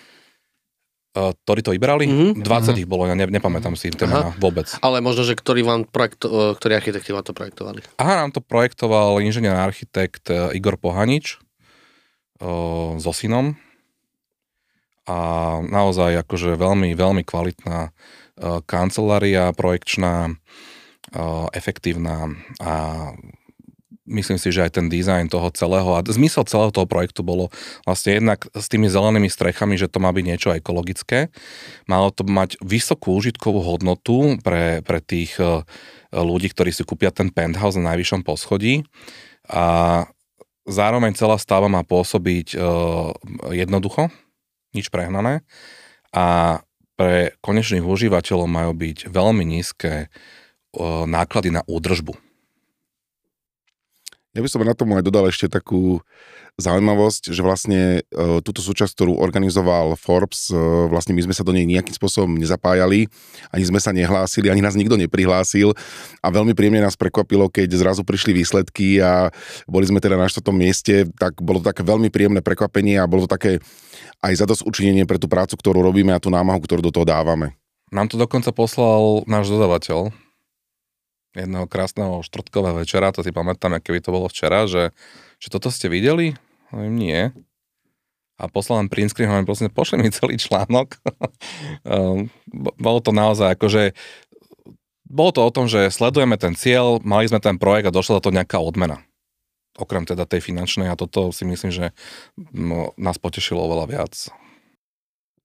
Uh, 1.15 1.31
ktorí 1.47 1.63
to 1.63 1.71
vybrali? 1.71 2.11
Mhm. 2.11 2.43
20 2.43 2.75
ich 2.75 2.91
bolo, 2.91 3.07
ja 3.07 3.15
ne, 3.15 3.31
nepamätám 3.31 3.79
si 3.79 3.95
tie 3.95 4.11
mená 4.11 4.35
vôbec. 4.43 4.67
Ale 4.83 4.99
možno, 4.99 5.23
že 5.23 5.39
ktorí 5.39 5.63
vám 5.63 5.87
projekt, 5.87 6.27
e, 6.27 6.59
ktorí 6.59 6.75
architekti 6.75 7.15
vám 7.15 7.23
to 7.23 7.31
projektovali. 7.31 7.87
Aha, 8.03 8.27
nám 8.27 8.35
to 8.35 8.43
projektoval 8.43 9.23
inžinier 9.23 9.55
architekt 9.55 10.27
e, 10.27 10.51
Igor 10.59 10.75
Pohanič 10.75 11.39
so 12.99 13.13
synom. 13.15 13.55
A 15.07 15.17
naozaj 15.63 16.27
akože 16.27 16.59
veľmi, 16.59 16.93
veľmi 16.99 17.23
kvalitná 17.23 17.95
kancelária, 18.67 19.55
projekčná, 19.55 20.35
efektívna 21.55 22.35
a 22.59 22.73
myslím 24.05 24.37
si, 24.37 24.53
že 24.53 24.69
aj 24.69 24.81
ten 24.81 24.87
dizajn 24.93 25.33
toho 25.33 25.49
celého 25.53 25.97
a 25.97 26.05
zmysel 26.05 26.45
celého 26.45 26.71
toho 26.71 26.85
projektu 26.85 27.25
bolo 27.25 27.49
vlastne 27.89 28.21
jednak 28.21 28.45
s 28.53 28.69
tými 28.69 28.89
zelenými 28.89 29.33
strechami, 29.33 29.81
že 29.81 29.89
to 29.89 30.01
má 30.01 30.13
byť 30.13 30.25
niečo 30.25 30.51
ekologické. 30.53 31.33
Malo 31.89 32.13
to 32.13 32.29
mať 32.29 32.61
vysokú 32.61 33.17
užitkovú 33.17 33.65
hodnotu 33.65 34.37
pre, 34.45 34.85
pre 34.85 35.01
tých 35.01 35.37
eh, 35.41 35.65
ľudí, 36.15 36.53
ktorí 36.53 36.71
si 36.71 36.87
kúpia 36.87 37.11
ten 37.11 37.33
penthouse 37.33 37.81
na 37.81 37.95
najvyššom 37.95 38.23
poschodí 38.23 38.87
a 39.51 40.07
zároveň 40.65 41.13
celá 41.15 41.37
stavba 41.37 41.69
má 41.69 41.85
pôsobiť 41.85 42.57
uh, 42.57 43.13
jednoducho, 43.53 44.09
nič 44.73 44.89
prehnané 44.89 45.45
a 46.11 46.61
pre 46.97 47.37
konečných 47.45 47.85
užívateľov 47.85 48.49
majú 48.49 48.73
byť 48.73 49.11
veľmi 49.11 49.45
nízke 49.45 50.09
uh, 50.09 51.05
náklady 51.05 51.53
na 51.53 51.63
údržbu. 51.69 52.17
Ja 54.35 54.43
by 54.43 54.51
som 54.51 54.67
na 54.67 54.75
tomu 54.75 54.99
aj 54.99 55.07
dodal 55.07 55.31
ešte 55.31 55.47
takú 55.47 56.03
zaujímavosť, 56.59 57.35
že 57.35 57.43
vlastne 57.43 58.03
e, 58.03 58.43
túto 58.43 58.63
súčasť, 58.63 58.95
ktorú 58.95 59.19
organizoval 59.19 59.95
Forbes, 59.99 60.51
e, 60.51 60.59
vlastne 60.87 61.15
my 61.15 61.23
sme 61.27 61.35
sa 61.35 61.43
do 61.43 61.51
nej 61.51 61.67
nejakým 61.67 61.95
spôsobom 61.95 62.35
nezapájali, 62.39 63.11
ani 63.51 63.65
sme 63.67 63.79
sa 63.83 63.91
nehlásili, 63.91 64.51
ani 64.51 64.63
nás 64.63 64.79
nikto 64.79 64.95
neprihlásil 64.95 65.75
a 66.23 66.27
veľmi 66.31 66.55
príjemne 66.55 66.83
nás 66.83 66.95
prekvapilo, 66.95 67.51
keď 67.51 67.75
zrazu 67.75 68.03
prišli 68.07 68.35
výsledky 68.35 69.03
a 69.03 69.35
boli 69.67 69.87
sme 69.87 69.99
teda 69.99 70.19
na 70.19 70.31
štvrtom 70.31 70.55
mieste, 70.55 71.11
tak 71.19 71.39
bolo 71.43 71.59
to 71.63 71.71
také 71.75 71.83
veľmi 71.83 72.11
príjemné 72.11 72.39
prekvapenie 72.39 73.03
a 73.03 73.11
bolo 73.11 73.27
to 73.27 73.35
také 73.35 73.59
aj 74.23 74.35
zadosť 74.35 74.63
učinenie 74.67 75.07
pre 75.11 75.19
tú 75.19 75.27
prácu, 75.27 75.59
ktorú 75.59 75.83
robíme 75.83 76.15
a 76.15 76.23
tú 76.23 76.31
námahu, 76.31 76.59
ktorú 76.63 76.83
do 76.83 76.95
toho 76.95 77.07
dávame. 77.07 77.59
Nám 77.91 78.11
to 78.11 78.19
dokonca 78.19 78.55
poslal 78.55 79.27
náš 79.27 79.51
dodavateľ 79.51 80.24
jedného 81.35 81.67
krásneho 81.67 82.23
štvrtkového 82.23 82.79
večera, 82.79 83.11
to 83.11 83.27
si 83.27 83.35
pamätám, 83.35 83.75
aké 83.75 83.91
by 83.91 84.01
to 84.01 84.15
bolo 84.15 84.27
včera, 84.31 84.71
že, 84.71 84.95
že 85.43 85.49
toto 85.51 85.69
ste 85.69 85.91
videli? 85.91 86.39
Hovorím, 86.71 86.95
nie. 86.95 87.21
A 88.35 88.51
poslal 88.51 88.83
nám 88.83 88.91
print 88.91 89.15
screen, 89.15 89.31
hovorím, 89.31 89.47
prosím, 89.47 89.71
pošli 89.71 89.97
mi 90.03 90.11
celý 90.11 90.39
článok. 90.39 90.99
Ehm, 91.85 92.33
bo- 92.49 92.73
bolo 92.81 92.99
to 93.05 93.13
naozaj 93.13 93.61
akože, 93.61 93.93
bolo 95.05 95.31
to 95.37 95.41
o 95.45 95.53
tom, 95.53 95.69
že 95.69 95.93
sledujeme 95.93 96.41
ten 96.41 96.57
cieľ, 96.57 96.99
mali 97.05 97.29
sme 97.29 97.39
ten 97.39 97.61
projekt 97.61 97.93
a 97.93 97.95
došla 97.95 98.25
to 98.25 98.33
nejaká 98.33 98.57
odmena. 98.57 99.05
Okrem 99.77 100.09
teda 100.09 100.25
tej 100.25 100.41
finančnej 100.41 100.89
a 100.89 100.97
toto 100.97 101.29
si 101.31 101.45
myslím, 101.45 101.71
že 101.71 101.93
no, 102.57 102.97
nás 102.97 103.21
potešilo 103.21 103.61
oveľa 103.63 103.87
viac. 103.91 104.15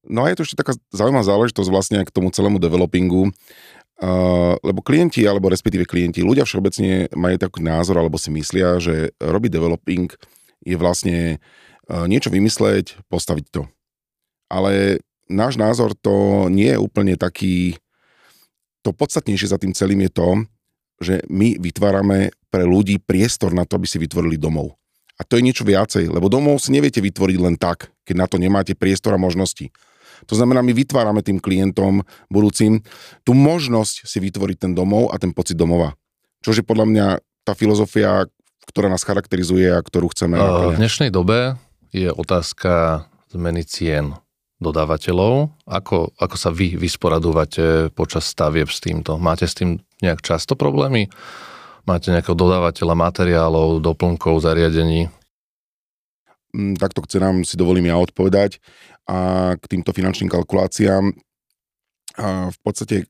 No 0.08 0.24
a 0.24 0.32
je 0.32 0.40
to 0.40 0.44
ešte 0.48 0.60
taká 0.64 0.74
zaujímavá 0.96 1.28
záležitosť 1.28 1.70
vlastne 1.70 2.00
k 2.08 2.14
tomu 2.14 2.32
celému 2.32 2.58
developingu, 2.58 3.36
Uh, 4.00 4.56
lebo 4.64 4.80
klienti, 4.80 5.28
alebo 5.28 5.52
respektíve 5.52 5.84
klienti, 5.84 6.24
ľudia 6.24 6.48
všeobecne 6.48 7.12
majú 7.12 7.36
taký 7.36 7.60
názor, 7.60 8.00
alebo 8.00 8.16
si 8.16 8.32
myslia, 8.32 8.80
že 8.80 9.12
robiť 9.20 9.52
developing 9.52 10.08
je 10.64 10.76
vlastne 10.80 11.36
uh, 11.92 12.08
niečo 12.08 12.32
vymysleť, 12.32 12.96
postaviť 13.12 13.46
to. 13.52 13.68
Ale 14.48 15.04
náš 15.28 15.60
názor 15.60 16.00
to 16.00 16.48
nie 16.48 16.72
je 16.72 16.80
úplne 16.80 17.20
taký, 17.20 17.76
to 18.88 18.96
podstatnejšie 18.96 19.52
za 19.52 19.60
tým 19.60 19.76
celým 19.76 20.08
je 20.08 20.12
to, 20.16 20.30
že 21.00 21.16
my 21.28 21.60
vytvárame 21.60 22.32
pre 22.48 22.64
ľudí 22.64 23.04
priestor 23.04 23.52
na 23.52 23.68
to, 23.68 23.76
aby 23.76 23.88
si 23.88 24.00
vytvorili 24.00 24.40
domov. 24.40 24.80
A 25.20 25.28
to 25.28 25.36
je 25.36 25.44
niečo 25.44 25.68
viacej, 25.68 26.08
lebo 26.08 26.32
domov 26.32 26.64
si 26.64 26.72
neviete 26.72 27.04
vytvoriť 27.04 27.38
len 27.44 27.60
tak, 27.60 27.92
keď 28.08 28.16
na 28.16 28.28
to 28.32 28.40
nemáte 28.40 28.72
priestor 28.80 29.12
a 29.16 29.20
možnosti. 29.20 29.68
To 30.28 30.34
znamená, 30.36 30.60
my 30.66 30.76
vytvárame 30.76 31.24
tým 31.24 31.40
klientom 31.40 32.04
budúcim 32.28 32.84
tú 33.24 33.32
možnosť 33.38 34.04
si 34.04 34.18
vytvoriť 34.20 34.58
ten 34.68 34.72
domov 34.76 35.14
a 35.14 35.20
ten 35.22 35.32
pocit 35.32 35.56
domova. 35.56 35.96
Čože 36.44 36.64
podľa 36.64 36.86
mňa 36.88 37.06
tá 37.48 37.54
filozofia, 37.56 38.28
ktorá 38.68 38.92
nás 38.92 39.04
charakterizuje 39.04 39.72
a 39.72 39.80
ktorú 39.80 40.12
chceme 40.14 40.38
V 40.38 40.42
naplňať. 40.42 40.78
dnešnej 40.78 41.12
dobe 41.12 41.58
je 41.90 42.10
otázka 42.14 43.06
zmeny 43.34 43.66
cien 43.66 44.14
dodávateľov. 44.60 45.50
Ako, 45.66 46.14
ako 46.20 46.36
sa 46.36 46.52
vy 46.52 46.76
vysporadúvate 46.76 47.90
počas 47.96 48.28
stavieb 48.28 48.68
s 48.68 48.84
týmto? 48.84 49.16
Máte 49.16 49.48
s 49.48 49.56
tým 49.56 49.80
nejak 50.04 50.22
často 50.22 50.54
problémy? 50.54 51.08
Máte 51.88 52.14
nejakého 52.14 52.38
dodávateľa 52.38 52.94
materiálov, 52.94 53.82
doplnkov, 53.82 54.44
zariadení? 54.44 55.10
Mm, 56.54 56.76
takto 56.78 57.02
chce 57.06 57.18
nám 57.18 57.42
si 57.48 57.56
dovolím 57.56 57.90
ja 57.90 57.98
odpovedať 57.98 58.58
a 59.10 59.18
k 59.58 59.64
týmto 59.66 59.90
finančným 59.90 60.30
kalkuláciám. 60.30 61.10
A 62.22 62.54
v 62.54 62.60
podstate 62.62 63.10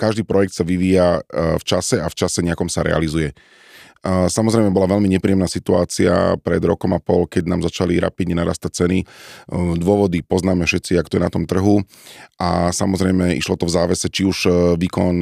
každý 0.00 0.24
projekt 0.24 0.56
sa 0.56 0.64
vyvíja 0.64 1.20
e, 1.20 1.60
v 1.60 1.64
čase 1.66 2.00
a 2.00 2.08
v 2.08 2.16
čase 2.16 2.40
nejakom 2.40 2.70
sa 2.72 2.86
realizuje. 2.86 3.36
Samozrejme 4.08 4.70
bola 4.70 4.94
veľmi 4.94 5.10
nepríjemná 5.18 5.50
situácia 5.50 6.38
pred 6.38 6.62
rokom 6.62 6.94
a 6.94 7.02
pol, 7.02 7.26
keď 7.26 7.50
nám 7.50 7.66
začali 7.66 7.98
rapidne 7.98 8.38
narastať 8.38 8.70
ceny. 8.70 8.98
E, 9.02 9.06
Dôvody 9.74 10.22
poznáme 10.22 10.64
všetci, 10.64 10.94
ak 10.96 11.10
to 11.10 11.18
je 11.18 11.26
na 11.26 11.34
tom 11.34 11.50
trhu. 11.50 11.82
A 12.38 12.70
samozrejme 12.70 13.34
išlo 13.34 13.58
to 13.58 13.66
v 13.66 13.74
závese 13.74 14.06
či 14.06 14.22
už 14.22 14.38
e, 14.46 14.50
výkon 14.78 15.18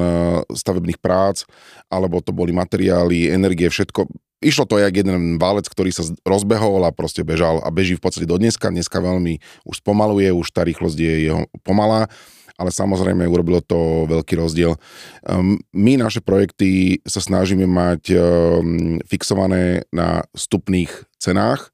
stavebných 0.53 1.01
prác, 1.01 1.49
alebo 1.89 2.21
to 2.21 2.37
boli 2.37 2.53
materiály, 2.53 3.33
energie, 3.33 3.73
všetko. 3.73 4.13
Išlo 4.45 4.69
to 4.69 4.77
jak 4.77 4.93
jeden 4.93 5.41
válec, 5.41 5.65
ktorý 5.65 5.91
sa 5.91 6.05
rozbehol 6.29 6.85
a 6.85 6.93
proste 6.93 7.25
bežal 7.25 7.65
a 7.65 7.73
beží 7.73 7.97
v 7.97 8.05
podstate 8.05 8.29
do 8.29 8.37
dneska. 8.37 8.69
Dneska 8.69 9.01
veľmi 9.01 9.41
už 9.65 9.81
spomaluje, 9.81 10.29
už 10.29 10.53
tá 10.53 10.61
rýchlosť 10.65 10.99
je 10.99 11.15
jeho 11.33 11.41
pomalá 11.65 12.13
ale 12.57 12.73
samozrejme 12.73 13.29
urobilo 13.29 13.61
to 13.61 14.09
veľký 14.09 14.41
rozdiel. 14.41 14.81
Um, 15.29 15.61
My 15.77 16.01
naše 16.01 16.25
projekty 16.25 17.05
sa 17.05 17.21
snažíme 17.21 17.69
mať 17.69 18.17
um, 18.17 18.97
fixované 19.05 19.85
na 19.93 20.25
vstupných 20.33 20.89
cenách, 21.21 21.69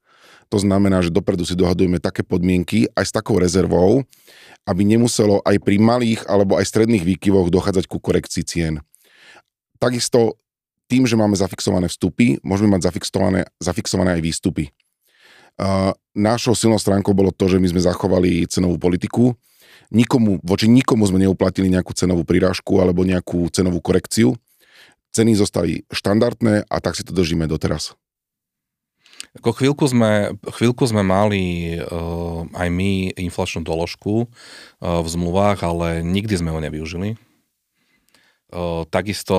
to 0.53 0.61
znamená, 0.61 1.01
že 1.01 1.09
dopredu 1.09 1.49
si 1.49 1.57
dohadujeme 1.57 1.97
také 1.97 2.21
podmienky 2.21 2.85
aj 2.93 3.09
s 3.09 3.15
takou 3.17 3.41
rezervou, 3.41 4.05
aby 4.69 4.85
nemuselo 4.85 5.41
aj 5.49 5.57
pri 5.65 5.81
malých 5.81 6.29
alebo 6.29 6.61
aj 6.61 6.69
stredných 6.69 7.09
výkyvoch 7.09 7.49
dochádzať 7.49 7.89
ku 7.89 7.97
korekcii 7.97 8.45
cien. 8.45 8.75
Takisto 9.81 10.37
tým, 10.93 11.09
že 11.09 11.17
máme 11.17 11.33
zafixované 11.33 11.89
vstupy, 11.89 12.37
môžeme 12.45 12.77
mať 12.77 12.93
zafixované, 12.93 13.49
zafixované 13.57 14.21
aj 14.21 14.23
výstupy. 14.29 14.69
Uh, 15.57 15.97
našou 16.13 16.53
silnou 16.53 16.77
stránkou 16.77 17.17
bolo 17.17 17.33
to, 17.33 17.49
že 17.49 17.57
my 17.57 17.73
sme 17.73 17.81
zachovali 17.81 18.45
cenovú 18.45 18.77
politiku, 18.77 19.33
nikomu, 19.89 20.37
voči 20.45 20.69
nikomu 20.69 21.09
sme 21.09 21.25
neuplatili 21.25 21.73
nejakú 21.73 21.97
cenovú 21.97 22.29
prirážku 22.29 22.77
alebo 22.77 23.09
nejakú 23.09 23.49
cenovú 23.49 23.81
korekciu. 23.81 24.37
Ceny 25.17 25.33
zostali 25.37 25.85
štandardné 25.93 26.69
a 26.69 26.77
tak 26.81 26.97
si 26.97 27.05
to 27.05 27.17
držíme 27.17 27.49
doteraz. 27.49 27.97
Ako 29.33 29.57
chvíľku 29.57 29.89
sme, 29.89 30.37
chvíľku 30.45 30.85
sme 30.85 31.01
mali 31.01 31.77
uh, 31.81 32.45
aj 32.53 32.69
my 32.69 33.17
inflačnú 33.17 33.65
doložku 33.65 34.29
uh, 34.29 35.01
v 35.01 35.09
zmluvách, 35.09 35.65
ale 35.65 36.05
nikdy 36.05 36.37
sme 36.37 36.53
ho 36.53 36.61
nevyužili. 36.61 37.17
Takisto 38.93 39.37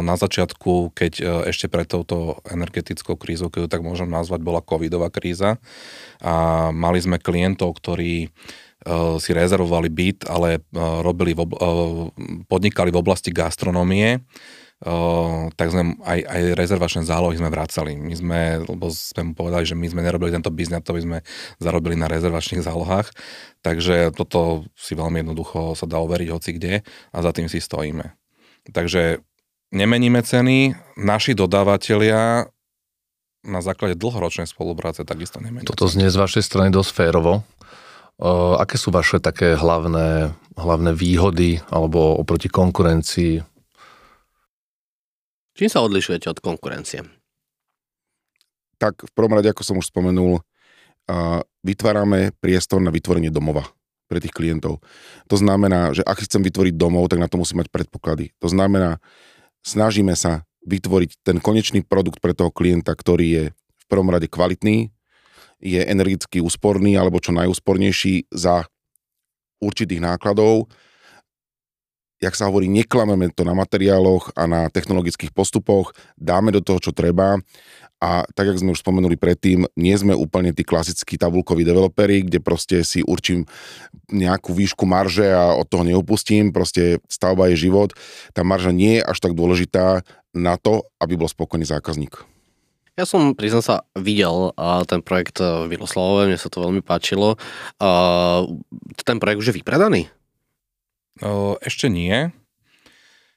na 0.00 0.16
začiatku, 0.16 0.96
keď 0.96 1.12
uh, 1.20 1.26
ešte 1.44 1.68
pred 1.68 1.84
touto 1.84 2.40
energetickou 2.48 3.20
krízou, 3.20 3.52
keď 3.52 3.60
ju 3.64 3.68
tak 3.68 3.84
môžem 3.84 4.08
nazvať, 4.08 4.40
bola 4.40 4.64
covidová 4.64 5.12
kríza 5.12 5.60
a 6.24 6.68
mali 6.72 7.04
sme 7.04 7.20
klientov, 7.20 7.76
ktorí 7.76 8.32
uh, 8.32 9.20
si 9.20 9.36
rezervovali 9.36 9.92
byt, 9.92 10.24
ale 10.24 10.64
uh, 10.64 11.04
robili 11.04 11.36
v 11.36 11.44
ob- 11.44 11.60
uh, 11.60 12.08
podnikali 12.48 12.88
v 12.88 13.00
oblasti 13.04 13.28
gastronomie, 13.28 14.24
tak 15.54 15.66
sme 15.70 15.96
aj, 16.02 16.18
aj 16.28 16.42
rezervačné 16.58 17.06
zálohy 17.08 17.40
sme 17.40 17.48
vracali. 17.48 17.96
My 17.96 18.14
sme, 18.18 18.40
lebo 18.68 18.90
sme 18.92 19.30
mu 19.30 19.32
povedali, 19.32 19.64
že 19.64 19.78
my 19.78 19.86
sme 19.88 20.04
nerobili 20.04 20.34
tento 20.34 20.52
biznes, 20.52 20.84
to 20.84 20.92
by 20.92 21.00
sme 21.00 21.18
zarobili 21.62 21.96
na 21.96 22.10
rezervačných 22.10 22.60
zálohách. 22.60 23.08
Takže 23.64 24.12
toto 24.12 24.68
si 24.76 24.92
veľmi 24.92 25.24
jednoducho 25.24 25.72
sa 25.72 25.88
dá 25.88 26.02
overiť 26.02 26.28
hoci 26.28 26.50
kde 26.58 26.84
a 26.84 27.18
za 27.22 27.30
tým 27.32 27.48
si 27.48 27.64
stojíme. 27.64 28.12
Takže 28.72 29.24
nemeníme 29.72 30.20
ceny, 30.20 30.76
naši 31.00 31.32
dodávateľia 31.32 32.52
na 33.44 33.60
základe 33.60 33.96
dlhoročnej 33.96 34.48
spolupráce 34.48 35.04
takisto 35.04 35.40
nemenia. 35.40 35.68
Toto 35.68 35.88
znie 35.88 36.08
z 36.08 36.16
vašej 36.16 36.44
strany 36.44 36.68
dosť 36.72 36.92
férovo. 36.92 37.44
Aké 38.60 38.76
sú 38.76 38.92
vaše 38.92 39.20
také 39.20 39.56
hlavné, 39.56 40.32
hlavné 40.56 40.92
výhody 40.92 41.60
alebo 41.72 42.20
oproti 42.20 42.52
konkurencii? 42.52 43.53
Čím 45.54 45.70
sa 45.70 45.86
odlišujete 45.86 46.26
od 46.34 46.42
konkurencie? 46.42 47.06
Tak 48.82 49.06
v 49.06 49.12
prvom 49.14 49.38
rade, 49.38 49.46
ako 49.46 49.62
som 49.62 49.78
už 49.78 49.86
spomenul, 49.86 50.42
vytvárame 51.62 52.34
priestor 52.42 52.82
na 52.82 52.90
vytvorenie 52.90 53.30
domova 53.30 53.70
pre 54.10 54.18
tých 54.18 54.34
klientov. 54.34 54.82
To 55.30 55.36
znamená, 55.38 55.94
že 55.94 56.02
ak 56.02 56.26
chcem 56.26 56.42
vytvoriť 56.42 56.74
domov, 56.74 57.06
tak 57.06 57.22
na 57.22 57.30
to 57.30 57.38
musím 57.38 57.62
mať 57.62 57.70
predpoklady. 57.70 58.34
To 58.42 58.50
znamená, 58.50 58.98
snažíme 59.62 60.18
sa 60.18 60.42
vytvoriť 60.66 61.22
ten 61.22 61.38
konečný 61.38 61.86
produkt 61.86 62.18
pre 62.18 62.34
toho 62.34 62.50
klienta, 62.50 62.90
ktorý 62.92 63.26
je 63.30 63.44
v 63.54 63.84
prvom 63.86 64.10
rade 64.10 64.26
kvalitný, 64.26 64.90
je 65.62 65.80
energicky 65.80 66.42
úsporný 66.42 66.98
alebo 66.98 67.22
čo 67.22 67.30
najúspornejší 67.30 68.28
za 68.34 68.66
určitých 69.62 70.02
nákladov. 70.02 70.66
Jak 72.24 72.32
sa 72.32 72.48
hovorí, 72.48 72.72
neklameme 72.72 73.28
to 73.36 73.44
na 73.44 73.52
materiáloch 73.52 74.32
a 74.32 74.48
na 74.48 74.72
technologických 74.72 75.28
postupoch, 75.36 75.92
dáme 76.16 76.56
do 76.56 76.64
toho, 76.64 76.80
čo 76.80 76.96
treba 76.96 77.36
a 78.00 78.24
tak, 78.36 78.52
jak 78.52 78.60
sme 78.60 78.72
už 78.72 78.84
spomenuli 78.84 79.16
predtým, 79.16 79.64
nie 79.76 79.96
sme 79.96 80.12
úplne 80.16 80.52
tí 80.52 80.60
klasickí 80.60 81.16
tabulkoví 81.16 81.64
developeri, 81.64 82.24
kde 82.24 82.40
proste 82.40 82.80
si 82.84 83.00
určím 83.00 83.48
nejakú 84.12 84.52
výšku 84.52 84.84
marže 84.84 85.24
a 85.28 85.56
od 85.56 85.68
toho 85.68 85.84
neupustím, 85.84 86.52
proste 86.52 87.00
stavba 87.08 87.48
je 87.52 87.68
život. 87.68 87.96
Tá 88.36 88.44
marža 88.44 88.72
nie 88.76 89.00
je 89.00 89.02
až 89.04 89.20
tak 89.24 89.32
dôležitá 89.32 90.04
na 90.32 90.60
to, 90.60 90.84
aby 91.00 91.16
bol 91.16 91.28
spokojný 91.28 91.64
zákazník. 91.64 92.24
Ja 92.94 93.08
som, 93.08 93.32
priznám 93.32 93.64
sa, 93.64 93.76
videl 93.96 94.52
ten 94.86 95.00
projekt 95.00 95.40
v 95.40 95.66
Viloslavove, 95.72 96.28
mne 96.28 96.38
sa 96.38 96.52
to 96.52 96.60
veľmi 96.60 96.84
páčilo. 96.84 97.40
Ten 99.00 99.16
projekt 99.16 99.40
už 99.44 99.48
je 99.50 99.58
vypredaný? 99.64 100.12
Ešte 101.62 101.86
nie. 101.92 102.34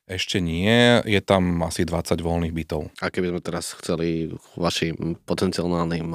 Ešte 0.07 0.39
nie, 0.39 1.03
je 1.03 1.19
tam 1.19 1.59
asi 1.67 1.83
20 1.83 2.23
voľných 2.23 2.55
bytov. 2.55 2.87
A 3.03 3.11
keby 3.11 3.27
sme 3.27 3.41
teraz 3.43 3.75
chceli 3.75 4.31
vašim 4.55 5.19
potenciálnym 5.27 6.07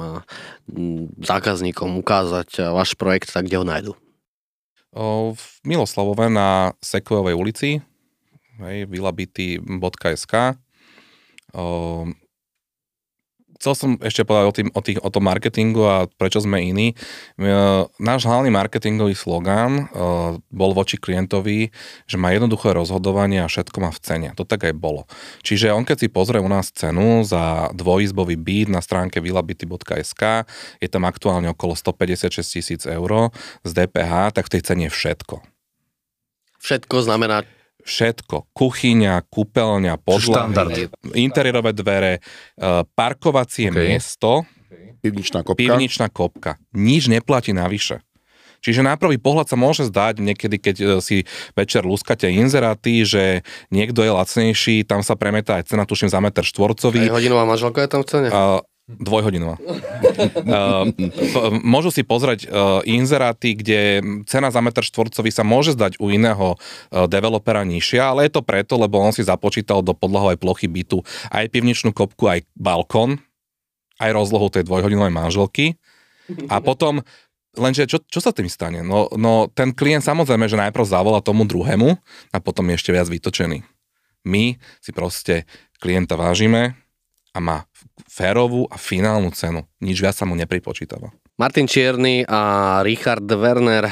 zákazníkom 1.21 2.01
ukázať 2.01 2.73
váš 2.73 2.97
projekt, 2.97 3.29
tak 3.29 3.45
kde 3.45 3.61
ho 3.61 3.65
nájdu? 3.69 3.93
V 5.37 5.45
Miloslavove 5.61 6.25
na 6.33 6.73
Sekojovej 6.81 7.37
ulici, 7.37 7.85
hej, 8.65 8.89
vilabity.sk 8.89 10.57
chcel 13.63 13.79
som 13.79 13.91
ešte 14.03 14.27
povedať 14.27 14.43
o, 14.43 14.51
tým, 14.51 14.69
o, 14.75 14.81
tých, 14.83 14.99
o 14.99 15.07
tom 15.07 15.23
marketingu 15.23 15.87
a 15.87 15.95
prečo 16.19 16.43
sme 16.43 16.59
iní. 16.59 16.99
E, 17.39 17.47
náš 17.95 18.27
hlavný 18.27 18.51
marketingový 18.51 19.15
slogán 19.15 19.87
e, 19.87 20.03
bol 20.51 20.75
voči 20.75 20.99
klientovi, 20.99 21.71
že 22.03 22.19
má 22.19 22.35
jednoduché 22.35 22.75
rozhodovanie 22.75 23.39
a 23.39 23.47
všetko 23.47 23.79
má 23.79 23.95
v 23.95 24.03
cene. 24.03 24.29
To 24.35 24.43
tak 24.43 24.67
aj 24.67 24.75
bolo. 24.75 25.07
Čiže 25.47 25.71
on 25.71 25.87
keď 25.87 26.03
si 26.03 26.07
pozrie 26.11 26.43
u 26.43 26.51
nás 26.51 26.75
cenu 26.75 27.23
za 27.23 27.71
dvojizbový 27.71 28.35
byt 28.35 28.67
na 28.67 28.83
stránke 28.83 29.23
vilabity.sk, 29.23 30.43
je 30.83 30.89
tam 30.91 31.07
aktuálne 31.07 31.47
okolo 31.55 31.79
156 31.79 32.43
tisíc 32.43 32.83
eur 32.83 33.31
z 33.63 33.71
DPH, 33.71 34.35
tak 34.35 34.51
v 34.51 34.59
tej 34.59 34.61
cene 34.67 34.91
je 34.91 34.91
všetko. 34.91 35.39
Všetko 36.59 36.95
znamená 37.07 37.47
všetko. 37.83 38.51
Kuchyňa, 38.55 39.23
kúpeľňa, 39.27 39.99
podlahy, 39.99 40.89
interiérové 41.15 41.75
dvere, 41.75 42.13
e, 42.17 42.21
parkovacie 42.83 43.69
okay. 43.69 43.95
miesto, 43.95 44.47
pivničná 45.03 45.43
kopka. 45.43 45.59
pivničná 45.59 46.07
kopka. 46.07 46.51
Nič 46.71 47.11
neplatí 47.11 47.51
navyše. 47.51 48.01
Čiže 48.63 48.79
na 48.79 48.95
prvý 48.95 49.19
pohľad 49.19 49.51
sa 49.51 49.59
môže 49.59 49.83
zdať, 49.91 50.23
niekedy 50.23 50.55
keď 50.55 50.75
e, 50.79 50.85
si 51.03 51.27
večer 51.51 51.83
lúskate 51.83 52.31
inzeráty, 52.31 53.03
že 53.03 53.43
niekto 53.67 54.07
je 54.07 54.11
lacnejší, 54.15 54.87
tam 54.87 55.03
sa 55.03 55.19
premetá 55.19 55.59
aj 55.59 55.67
cena, 55.67 55.83
tuším, 55.83 56.07
za 56.07 56.23
meter 56.23 56.47
štvorcový. 56.47 57.11
Aj 57.11 57.19
hodinová 57.19 57.43
manželka 57.43 57.83
je 57.83 57.89
tam 57.91 58.01
v 58.01 58.07
cene? 58.07 58.27
Uh, 58.31 58.63
Dvojhodinová. 58.83 59.55
uh, 59.63 60.83
môžu 61.63 61.87
si 61.87 62.03
pozrieť 62.03 62.51
uh, 62.51 62.83
inzeráty, 62.83 63.55
kde 63.55 64.03
cena 64.27 64.51
za 64.51 64.59
meter 64.59 64.83
štvorcový 64.83 65.31
sa 65.31 65.47
môže 65.47 65.71
zdať 65.71 66.03
u 66.03 66.11
iného 66.11 66.59
uh, 66.59 67.07
developera 67.07 67.63
nižšia, 67.63 68.11
ale 68.11 68.27
je 68.27 68.35
to 68.35 68.43
preto, 68.43 68.75
lebo 68.75 68.99
on 68.99 69.15
si 69.15 69.23
započítal 69.23 69.79
do 69.79 69.95
podlahovej 69.95 70.35
plochy 70.35 70.67
bytu 70.67 70.99
aj 71.31 71.47
pivničnú 71.47 71.95
kopku, 71.95 72.27
aj 72.27 72.43
balkón, 72.59 73.23
aj 74.03 74.11
rozlohu 74.11 74.51
tej 74.51 74.67
dvojhodinovej 74.67 75.15
manželky. 75.15 75.79
A 76.51 76.59
potom 76.67 76.99
Lenže 77.53 77.85
čo, 77.85 78.01
čo 78.01 78.17
sa 78.17 78.33
tým 78.33 78.49
stane? 78.49 78.81
No, 78.81 79.13
no 79.13 79.45
ten 79.45 79.77
klient 79.77 80.01
samozrejme, 80.01 80.49
že 80.49 80.57
najprv 80.57 80.89
zavolá 80.89 81.21
tomu 81.21 81.45
druhému 81.45 82.01
a 82.33 82.37
potom 82.41 82.65
je 82.73 82.81
ešte 82.81 82.89
viac 82.89 83.05
vytočený. 83.05 83.61
My 84.25 84.57
si 84.81 84.89
proste 84.89 85.45
klienta 85.77 86.17
vážime, 86.17 86.73
a 87.33 87.39
má 87.41 87.57
férovú 88.05 88.69
a 88.69 88.77
finálnu 88.77 89.33
cenu. 89.33 89.65
Nič 89.81 89.97
viac 89.97 90.13
sa 90.13 90.29
mu 90.29 90.37
nepripočítava. 90.37 91.09
Martin 91.33 91.65
Čierny 91.65 92.29
a 92.29 92.85
Richard 92.85 93.25
Werner 93.25 93.89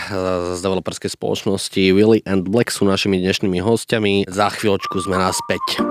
z 0.54 0.60
developerskej 0.62 1.10
spoločnosti 1.10 1.90
Willy 1.90 2.22
and 2.30 2.46
Black 2.46 2.70
sú 2.70 2.86
našimi 2.86 3.18
dnešnými 3.18 3.58
hostiami. 3.58 4.30
Za 4.30 4.54
chvíľočku 4.54 5.02
sme 5.02 5.18
naspäť. 5.18 5.82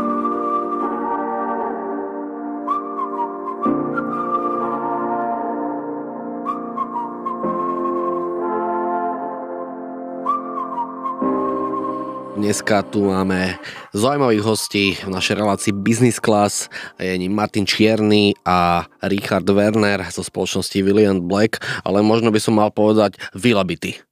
Dneska 12.50 12.82
tu 12.82 13.06
máme 13.06 13.62
zaujímavých 13.94 14.42
hostí 14.42 14.98
v 15.06 15.14
našej 15.14 15.38
relácii 15.38 15.70
Business 15.70 16.18
Class. 16.18 16.66
Je 16.98 17.14
ním 17.14 17.30
Martin 17.30 17.62
Čierny 17.62 18.34
a 18.42 18.90
Richard 19.06 19.46
Werner 19.46 20.02
zo 20.10 20.26
spoločnosti 20.26 20.74
William 20.82 21.22
Black, 21.30 21.62
ale 21.86 22.02
možno 22.02 22.34
by 22.34 22.42
som 22.42 22.58
mal 22.58 22.74
povedať 22.74 23.22
Vilabity. 23.38 24.02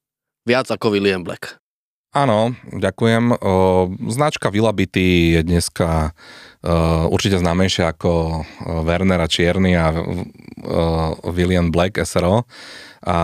Viac 0.47 0.71
ako 0.71 0.87
William 0.87 1.19
Black. 1.19 1.59
Áno, 2.15 2.55
ďakujem. 2.71 3.35
Značka 4.07 4.47
Vilabity 4.55 5.35
je 5.35 5.41
dneska 5.43 6.15
určite 7.11 7.43
známejšia 7.43 7.91
ako 7.91 8.39
Werner 8.87 9.19
a 9.19 9.27
Čierny 9.27 9.75
a 9.75 9.91
William 11.27 11.75
Black 11.75 11.99
SRO. 12.07 12.47
A 13.03 13.17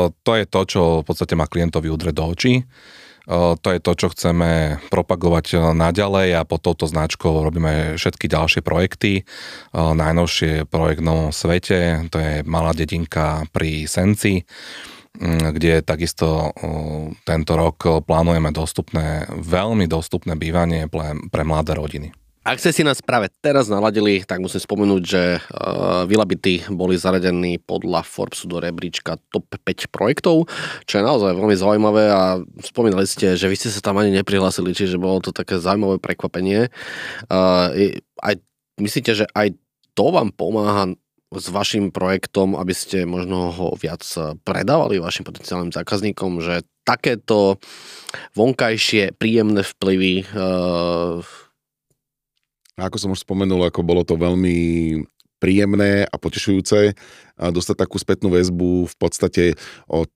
to 0.00 0.32
je 0.32 0.48
to, 0.48 0.60
čo 0.64 1.04
v 1.04 1.04
podstate 1.04 1.36
má 1.36 1.44
klientovi 1.44 1.92
udre 1.92 2.16
do 2.16 2.24
očí. 2.24 2.64
To 3.28 3.68
je 3.68 3.76
to, 3.76 3.92
čo 3.92 4.08
chceme 4.08 4.80
propagovať 4.88 5.76
naďalej 5.76 6.40
a 6.40 6.48
pod 6.48 6.64
touto 6.64 6.88
značkou 6.88 7.44
robíme 7.44 8.00
všetky 8.00 8.24
ďalšie 8.24 8.64
projekty. 8.64 9.28
Najnovšie 9.76 10.64
projekt 10.64 11.04
v 11.04 11.08
Novom 11.12 11.28
svete, 11.28 12.08
to 12.08 12.16
je 12.16 12.40
malá 12.48 12.72
dedinka 12.72 13.44
pri 13.52 13.84
Senci, 13.84 14.48
kde 15.52 15.84
takisto 15.84 16.56
tento 17.28 17.52
rok 17.52 18.00
plánujeme 18.08 18.48
dostupné, 18.48 19.28
veľmi 19.28 19.84
dostupné 19.84 20.32
bývanie 20.32 20.88
pre 21.28 21.42
mladé 21.44 21.76
rodiny. 21.76 22.08
Ak 22.48 22.64
ste 22.64 22.72
si 22.72 22.80
nás 22.80 23.04
práve 23.04 23.28
teraz 23.44 23.68
naladili, 23.68 24.24
tak 24.24 24.40
musím 24.40 24.64
spomenúť, 24.64 25.02
že 25.04 25.36
uh, 25.36 26.08
Vilabity 26.08 26.64
boli 26.72 26.96
zaradení 26.96 27.60
podľa 27.60 28.00
Forbesu 28.00 28.48
do 28.48 28.56
rebríčka 28.56 29.20
top 29.28 29.52
5 29.60 29.92
projektov, 29.92 30.48
čo 30.88 30.94
je 30.96 31.04
naozaj 31.04 31.36
veľmi 31.36 31.52
zaujímavé 31.52 32.08
a 32.08 32.40
spomínali 32.64 33.04
ste, 33.04 33.36
že 33.36 33.52
vy 33.52 33.52
ste 33.52 33.68
sa 33.68 33.84
tam 33.84 34.00
ani 34.00 34.16
neprihlásili, 34.16 34.72
čiže 34.72 34.96
bolo 34.96 35.20
to 35.20 35.36
také 35.36 35.60
zaujímavé 35.60 36.00
prekvapenie. 36.00 36.72
Uh, 37.28 38.00
aj, 38.24 38.40
myslíte, 38.80 39.12
že 39.12 39.28
aj 39.36 39.52
to 39.92 40.08
vám 40.08 40.32
pomáha 40.32 40.96
s 41.28 41.52
vašim 41.52 41.92
projektom, 41.92 42.56
aby 42.56 42.72
ste 42.72 43.04
možno 43.04 43.52
ho 43.52 43.76
viac 43.76 44.00
predávali 44.48 44.96
vašim 44.96 45.28
potenciálnym 45.28 45.76
zákazníkom, 45.76 46.40
že 46.40 46.64
takéto 46.88 47.60
vonkajšie 48.32 49.20
príjemné 49.20 49.60
vplyvy 49.60 50.24
uh, 50.32 51.20
a 52.78 52.86
ako 52.86 52.96
som 52.96 53.10
už 53.10 53.26
spomenul, 53.26 53.66
ako 53.66 53.82
bolo 53.82 54.06
to 54.06 54.14
veľmi 54.14 54.56
príjemné 55.42 56.06
a 56.06 56.14
potešujúce 56.18 56.94
dostať 57.38 57.76
takú 57.78 57.98
spätnú 57.98 58.30
väzbu 58.30 58.90
v 58.90 58.96
podstate 58.98 59.44
od 59.86 60.10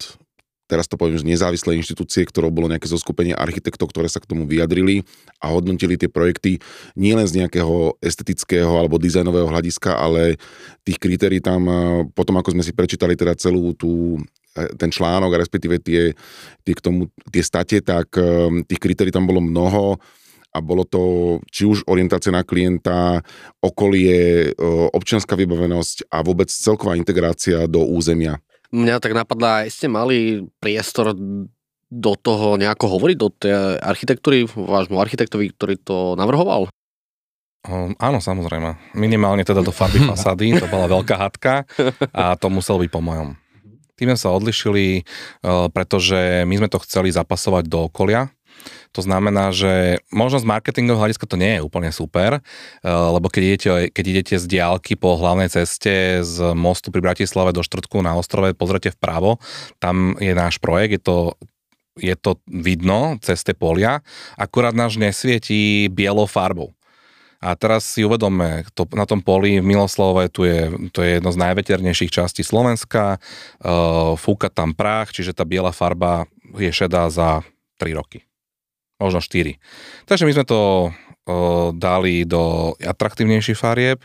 teraz 0.72 0.88
to 0.88 0.96
poviem, 0.96 1.20
že 1.20 1.28
nezávislé 1.28 1.76
inštitúcie, 1.76 2.24
ktorou 2.24 2.48
bolo 2.48 2.72
nejaké 2.72 2.88
zoskupenie 2.88 3.36
architektov, 3.36 3.92
ktoré 3.92 4.08
sa 4.08 4.24
k 4.24 4.28
tomu 4.32 4.48
vyjadrili 4.48 5.04
a 5.36 5.52
hodnotili 5.52 6.00
tie 6.00 6.08
projekty 6.08 6.64
nielen 6.96 7.28
z 7.28 7.44
nejakého 7.44 8.00
estetického 8.00 8.72
alebo 8.72 8.96
dizajnového 8.96 9.52
hľadiska, 9.52 9.92
ale 9.92 10.40
tých 10.80 10.96
kritérií 10.96 11.44
tam, 11.44 11.68
potom 12.16 12.40
ako 12.40 12.56
sme 12.56 12.64
si 12.64 12.72
prečítali 12.72 13.12
teda 13.12 13.36
celú 13.36 13.76
tú 13.76 14.16
e, 14.56 14.64
ten 14.80 14.88
článok, 14.88 15.36
respektíve 15.36 15.76
tie, 15.76 16.16
tie, 16.64 16.72
k 16.72 16.80
tomu, 16.80 17.12
tie 17.28 17.44
state, 17.44 17.84
tak 17.84 18.16
e, 18.16 18.64
tých 18.64 18.80
kritérií 18.80 19.12
tam 19.12 19.28
bolo 19.28 19.44
mnoho 19.44 20.00
a 20.52 20.58
bolo 20.60 20.84
to 20.84 21.00
či 21.48 21.64
už 21.64 21.88
orientácia 21.88 22.28
na 22.28 22.44
klienta, 22.44 23.24
okolie, 23.64 24.52
občianská 24.92 25.32
vybavenosť 25.32 26.12
a 26.12 26.20
vôbec 26.20 26.52
celková 26.52 26.94
integrácia 27.00 27.64
do 27.64 27.80
územia. 27.88 28.36
Mňa 28.72 29.00
tak 29.00 29.12
napadla, 29.12 29.68
ste 29.68 29.88
mali 29.88 30.48
priestor 30.60 31.12
do 31.92 32.12
toho 32.16 32.56
nejako 32.56 32.96
hovoriť, 32.96 33.16
do 33.20 33.28
tej 33.28 33.52
architektúry, 33.84 34.48
vášmu 34.48 34.96
architektovi, 34.96 35.52
ktorý 35.52 35.76
to 35.76 35.96
navrhoval? 36.16 36.72
Um, 37.62 37.94
áno, 38.00 38.18
samozrejme. 38.18 38.96
Minimálne 38.96 39.44
teda 39.44 39.60
do 39.60 39.70
farby 39.70 40.00
fasády, 40.08 40.56
to 40.56 40.66
bola 40.72 40.88
veľká 40.88 41.14
hadka 41.14 41.68
a 42.10 42.34
to 42.40 42.48
muselo 42.48 42.80
byť 42.80 42.90
po 42.90 43.04
mojom. 43.04 43.36
Tým 43.94 44.16
sme 44.16 44.18
sa 44.18 44.32
odlišili, 44.32 45.04
uh, 45.44 45.68
pretože 45.68 46.48
my 46.48 46.64
sme 46.64 46.68
to 46.72 46.82
chceli 46.82 47.12
zapasovať 47.12 47.68
do 47.68 47.86
okolia, 47.92 48.32
to 48.92 49.00
znamená, 49.00 49.54
že 49.54 50.02
možno 50.12 50.42
z 50.42 50.48
marketingového 50.48 51.02
hľadiska 51.08 51.26
to 51.26 51.40
nie 51.40 51.58
je 51.58 51.64
úplne 51.64 51.90
super, 51.94 52.38
uh, 52.38 53.12
lebo 53.14 53.32
keď 53.32 53.42
idete, 53.42 53.70
keď 53.90 54.04
idete 54.08 54.34
z 54.38 54.44
diálky 54.46 54.98
po 54.98 55.16
hlavnej 55.16 55.48
ceste 55.48 56.20
z 56.26 56.52
mostu 56.52 56.90
pri 56.90 57.00
Bratislave 57.00 57.56
do 57.56 57.64
Štvrtku 57.64 58.00
na 58.04 58.18
ostrove, 58.18 58.52
pozrite 58.52 58.94
vpravo, 58.94 59.40
tam 59.80 60.18
je 60.20 60.32
náš 60.34 60.58
projekt, 60.58 60.98
je 60.98 61.02
to 61.02 61.16
je 62.00 62.16
to 62.16 62.40
vidno 62.48 63.20
cez 63.20 63.44
tie 63.44 63.52
polia, 63.52 64.00
akurát 64.40 64.72
náš 64.72 64.96
nesvietí 64.96 65.92
bielou 65.92 66.24
farbou. 66.24 66.72
A 67.42 67.58
teraz 67.58 67.82
si 67.82 68.06
uvedome, 68.06 68.62
to, 68.78 68.86
na 68.94 69.02
tom 69.02 69.18
poli 69.18 69.58
v 69.58 69.66
Miloslove 69.66 70.30
tu 70.30 70.46
je, 70.46 70.70
to 70.94 71.02
je 71.02 71.18
jedno 71.18 71.34
z 71.34 71.42
najveternejších 71.42 72.14
častí 72.14 72.46
Slovenska, 72.46 73.18
uh, 73.18 74.14
fúka 74.14 74.46
tam 74.46 74.78
prach, 74.78 75.10
čiže 75.10 75.34
tá 75.34 75.42
biela 75.42 75.74
farba 75.74 76.30
je 76.54 76.70
šedá 76.70 77.10
za 77.10 77.42
3 77.82 77.98
roky. 77.98 78.22
Možno 79.02 79.18
4. 79.18 79.58
Takže 80.06 80.22
my 80.22 80.32
sme 80.32 80.46
to 80.46 80.60
uh, 80.86 80.92
dali 81.72 82.22
do 82.22 82.72
atraktívnejších 82.78 83.58
farieb 83.58 83.98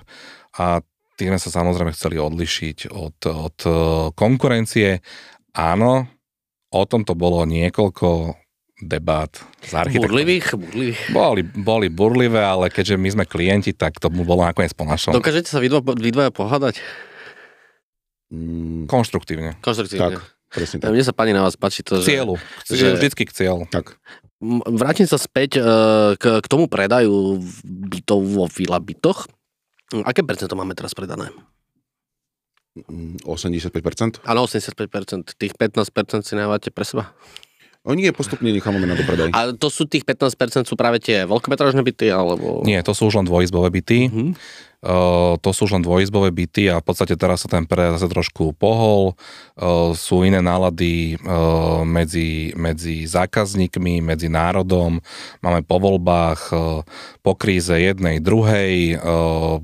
a 0.55 0.81
tým 1.13 1.33
sme 1.33 1.39
sa 1.39 1.49
samozrejme 1.51 1.93
chceli 1.93 2.17
odlišiť 2.17 2.89
od, 2.89 3.17
od 3.23 3.57
konkurencie. 4.13 5.01
Áno, 5.51 6.05
o 6.69 6.83
tom 6.83 7.01
to 7.01 7.13
bolo 7.13 7.41
niekoľko 7.41 8.37
debát 8.77 9.33
s 9.57 9.73
architektom. 9.73 10.05
Burlivých? 10.05 10.45
burlivých. 10.53 10.99
Boli, 11.09 11.41
boli 11.41 11.87
burlivé, 11.89 12.37
ale 12.37 12.69
keďže 12.69 12.93
my 12.93 13.09
sme 13.09 13.25
klienti, 13.25 13.73
tak 13.73 13.97
to 13.97 14.13
bolo 14.13 14.45
nakoniec 14.45 14.77
po 14.77 14.85
našom. 14.85 15.17
Dokážete 15.17 15.49
sa 15.49 15.57
vy, 15.57 15.73
dva, 15.73 15.81
vy 15.81 16.09
dvaja 16.13 16.29
pohádať? 16.29 16.77
Mm, 18.29 18.85
Konštruktívne. 18.85 19.57
Konštruktívne. 19.57 20.19
tak, 20.19 20.21
presne 20.51 20.77
tak. 20.77 20.91
Mne 20.91 21.01
sa 21.01 21.15
pani 21.15 21.31
na 21.31 21.41
vás 21.41 21.55
páči 21.55 21.81
to, 21.81 21.97
K 21.97 22.03
že... 22.03 22.07
cieľu. 22.13 22.35
že- 22.67 22.93
Vždycky 22.93 23.23
k 23.25 23.31
cieľu. 23.33 23.65
Tak. 23.71 23.97
Vrátim 24.69 25.09
sa 25.09 25.17
späť 25.17 25.57
e, 25.57 25.61
k, 26.13 26.45
tomu 26.45 26.69
predaju 26.69 27.41
bytov 27.65 28.21
vo 28.21 28.45
vila 28.45 28.77
bytoch. 28.77 29.25
Aké 30.05 30.21
percento 30.21 30.53
máme 30.53 30.77
teraz 30.77 30.93
predané? 30.93 31.33
Mm, 32.85 33.17
85%. 33.25 34.21
Áno, 34.29 34.45
85%. 34.45 35.33
Tých 35.41 35.57
15% 35.57 36.21
si 36.21 36.37
nehávate 36.37 36.69
pre 36.69 36.85
seba. 36.85 37.17
O 37.87 37.95
nie, 37.95 38.11
postupne 38.11 38.51
necháme 38.51 38.83
na 38.83 38.99
dopredaj. 38.99 39.31
A 39.31 39.55
to 39.55 39.71
sú 39.71 39.87
tých 39.87 40.03
15% 40.03 40.67
sú 40.67 40.75
práve 40.75 40.99
tie 40.99 41.23
veľkometražné 41.23 41.79
byty, 41.87 42.11
alebo... 42.11 42.59
Nie, 42.67 42.83
to 42.83 42.91
sú 42.91 43.07
už 43.07 43.23
len 43.23 43.25
dvojizbové 43.25 43.71
byty. 43.71 44.11
Mhm. 44.11 44.25
Uh, 44.77 45.41
to 45.41 45.57
sú 45.57 45.65
už 45.65 45.73
len 45.73 45.81
dvojizbové 45.81 46.29
byty 46.29 46.69
a 46.69 46.77
v 46.77 46.85
podstate 46.85 47.17
teraz 47.17 47.41
sa 47.41 47.49
ten 47.49 47.65
predaj 47.65 47.97
zase 47.97 48.13
trošku 48.13 48.53
pohol. 48.53 49.17
Uh, 49.57 49.89
sú 49.97 50.21
iné 50.21 50.37
nálady 50.37 51.17
uh, 51.17 51.81
medzi, 51.81 52.53
medzi 52.53 53.09
zákazníkmi, 53.09 54.05
medzi 54.05 54.29
národom. 54.29 55.01
Máme 55.41 55.65
po 55.65 55.81
voľbách, 55.81 56.41
uh, 56.53 56.85
po 57.25 57.33
kríze 57.33 57.73
jednej, 57.73 58.21
druhej. 58.21 59.01
Uh, 59.01 59.57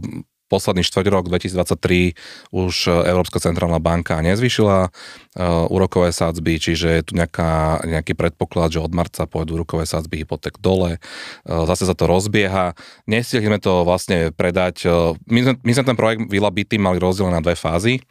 posledný 0.53 0.85
štvrť 0.85 1.07
rok 1.09 1.25
2023 1.33 2.13
už 2.53 2.75
Európska 3.09 3.41
centrálna 3.41 3.81
banka 3.81 4.21
nezvyšila 4.21 4.77
uh, 4.85 5.73
úrokové 5.73 6.13
sádzby, 6.13 6.61
čiže 6.61 6.87
je 7.01 7.01
tu 7.01 7.17
nejaká, 7.17 7.81
nejaký 7.81 8.13
predpoklad, 8.13 8.77
že 8.77 8.85
od 8.85 8.93
marca 8.93 9.25
pôjdu 9.25 9.57
úrokové 9.57 9.89
sádzby 9.89 10.21
hypoték 10.21 10.61
dole. 10.61 11.01
Uh, 11.41 11.65
zase 11.65 11.89
sa 11.89 11.97
to 11.97 12.05
rozbieha. 12.05 12.77
Nestihli 13.09 13.49
sme 13.49 13.57
to 13.57 13.81
vlastne 13.81 14.29
predať. 14.29 14.85
My, 15.25 15.39
sme, 15.41 15.53
my 15.57 15.71
sme 15.73 15.85
ten 15.89 15.97
projekt 15.97 16.29
Vila 16.29 16.53
Byty 16.53 16.77
mali 16.77 17.01
rozdelené 17.01 17.41
na 17.41 17.45
dve 17.45 17.57
fázy. 17.57 18.05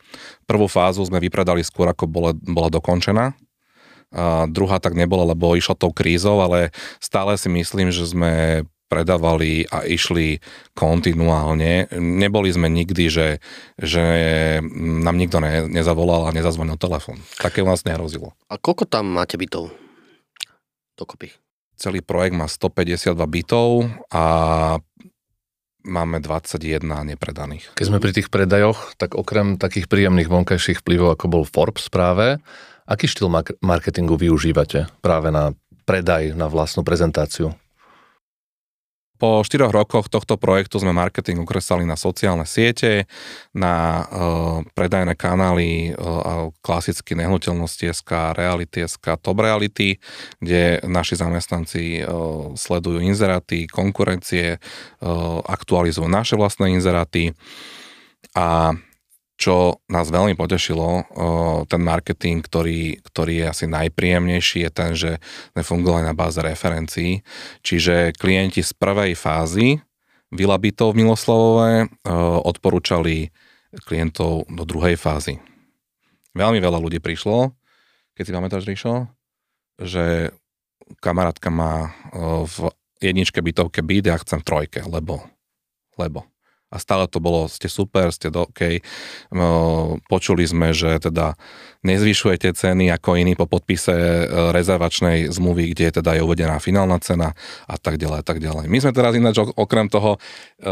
Prvú 0.50 0.66
fázu 0.66 1.06
sme 1.06 1.22
vypredali 1.22 1.62
skôr, 1.62 1.86
ako 1.86 2.10
bola, 2.10 2.34
bola 2.34 2.66
dokončená. 2.72 3.36
A 4.12 4.44
druhá 4.44 4.76
tak 4.76 4.92
nebola, 4.92 5.32
lebo 5.32 5.56
išla 5.56 5.78
tou 5.78 5.88
krízou, 5.88 6.44
ale 6.44 6.68
stále 7.00 7.32
si 7.40 7.48
myslím, 7.48 7.88
že 7.88 8.04
sme 8.04 8.64
predávali 8.92 9.64
a 9.72 9.88
išli 9.88 10.36
kontinuálne. 10.76 11.88
Neboli 11.96 12.52
sme 12.52 12.68
nikdy, 12.68 13.08
že, 13.08 13.28
že 13.80 14.04
nám 14.76 15.16
nikto 15.16 15.40
ne, 15.40 15.64
nezavolal 15.72 16.28
a 16.28 16.36
nezazvonil 16.36 16.76
telefón. 16.76 17.24
Také 17.40 17.64
u 17.64 17.68
nás 17.72 17.88
nehrozilo. 17.88 18.36
A 18.52 18.60
koľko 18.60 18.84
tam 18.84 19.08
máte 19.08 19.40
bytov? 19.40 19.72
Dokopy. 21.00 21.32
Celý 21.80 22.04
projekt 22.04 22.36
má 22.36 22.44
152 22.44 23.16
bytov 23.16 23.88
a 24.12 24.24
máme 25.82 26.22
21 26.22 26.84
nepredaných. 27.16 27.74
Keď 27.74 27.86
sme 27.88 27.98
pri 27.98 28.12
tých 28.14 28.28
predajoch, 28.30 28.94
tak 29.00 29.18
okrem 29.18 29.58
takých 29.58 29.90
príjemných 29.90 30.30
vonkajších 30.30 30.84
vplyvov, 30.84 31.18
ako 31.18 31.26
bol 31.26 31.44
Forbes 31.48 31.90
práve, 31.90 32.38
aký 32.86 33.10
štýl 33.10 33.32
marketingu 33.64 34.14
využívate 34.14 34.86
práve 35.02 35.34
na 35.34 35.56
predaj, 35.82 36.38
na 36.38 36.46
vlastnú 36.46 36.86
prezentáciu? 36.86 37.54
Po 39.22 39.46
štyroch 39.46 39.70
rokoch 39.70 40.10
tohto 40.10 40.34
projektu 40.34 40.82
sme 40.82 40.90
marketing 40.90 41.46
ukresali 41.46 41.86
na 41.86 41.94
sociálne 41.94 42.42
siete, 42.42 43.06
na 43.54 44.02
uh, 44.02 44.66
predajné 44.74 45.14
kanály 45.14 45.94
uh, 45.94 46.50
klasicky 46.58 47.14
nehnuteľnosti.sk, 47.14 48.10
reality.sk, 48.34 49.06
top 49.22 49.38
reality, 49.38 50.02
kde 50.42 50.82
naši 50.90 51.14
zamestnanci 51.22 52.02
uh, 52.02 52.50
sledujú 52.58 52.98
inzeráty, 52.98 53.70
konkurencie, 53.70 54.58
aktualizujú 55.46 56.10
naše 56.10 56.34
vlastné 56.34 56.74
inzeráty. 56.74 57.30
A 58.34 58.74
čo 59.36 59.82
nás 59.90 60.06
veľmi 60.12 60.38
potešilo, 60.38 61.08
ten 61.66 61.82
marketing, 61.82 62.44
ktorý, 62.46 63.02
ktorý 63.02 63.42
je 63.42 63.46
asi 63.48 63.64
najpríjemnejší, 63.66 64.64
je 64.66 64.70
ten, 64.70 64.90
že 64.94 65.18
fungovali 65.56 66.06
na 66.06 66.14
báze 66.14 66.38
referencií. 66.38 67.26
Čiže 67.66 68.14
klienti 68.14 68.62
z 68.62 68.72
prvej 68.76 69.18
fázy 69.18 69.82
Vila 70.32 70.56
bytov 70.56 70.96
v 70.96 71.04
Miloslavové 71.04 71.92
odporúčali 72.48 73.28
klientov 73.84 74.48
do 74.48 74.64
druhej 74.64 74.96
fázy. 74.96 75.36
Veľmi 76.32 76.56
veľa 76.56 76.80
ľudí 76.80 77.04
prišlo, 77.04 77.52
keď 78.16 78.24
si 78.24 78.32
pamätáš, 78.32 78.64
Ríšo, 78.64 79.12
že 79.76 80.32
kamarátka 81.04 81.52
má 81.52 81.92
v 82.48 82.72
jedničke 83.04 83.44
bytovke 83.44 83.84
byt, 83.84 84.08
ja 84.08 84.16
chcem 84.16 84.40
trojke, 84.40 84.80
lebo, 84.88 85.20
lebo 86.00 86.31
a 86.72 86.80
stále 86.80 87.04
to 87.04 87.20
bolo, 87.20 87.52
ste 87.52 87.68
super, 87.68 88.08
ste 88.08 88.32
do, 88.32 88.48
OK. 88.48 88.80
No, 89.28 89.48
počuli 90.08 90.48
sme, 90.48 90.72
že 90.72 90.96
teda 90.96 91.36
nezvyšujete 91.84 92.56
ceny 92.56 92.88
ako 92.96 93.20
iní 93.20 93.36
po 93.36 93.44
podpise 93.44 93.92
e, 93.92 94.24
rezervačnej 94.56 95.28
zmluvy, 95.28 95.76
kde 95.76 96.00
teda 96.00 96.16
je 96.16 96.24
uvedená 96.24 96.56
finálna 96.56 96.96
cena 97.04 97.36
a 97.68 97.76
tak 97.76 98.00
ďalej 98.00 98.18
a 98.22 98.24
tak 98.24 98.40
ďalej. 98.40 98.72
My 98.72 98.78
sme 98.80 98.96
teraz 98.96 99.12
ináč 99.12 99.36
okrem 99.44 99.92
toho, 99.92 100.16
e, 100.16 100.68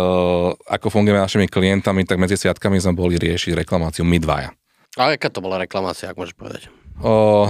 ako 0.56 0.88
fungujeme 0.88 1.20
našimi 1.20 1.52
klientami, 1.52 2.08
tak 2.08 2.16
medzi 2.16 2.40
sviatkami 2.40 2.80
sme 2.80 2.96
boli 2.96 3.20
riešiť 3.20 3.52
reklamáciu 3.60 4.08
my 4.08 4.16
dvaja. 4.16 4.56
A 4.96 5.14
aká 5.14 5.28
to 5.28 5.44
bola 5.44 5.60
reklamácia, 5.60 6.08
ak 6.08 6.16
môžeš 6.16 6.34
povedať? 6.34 6.62
O, 7.04 7.46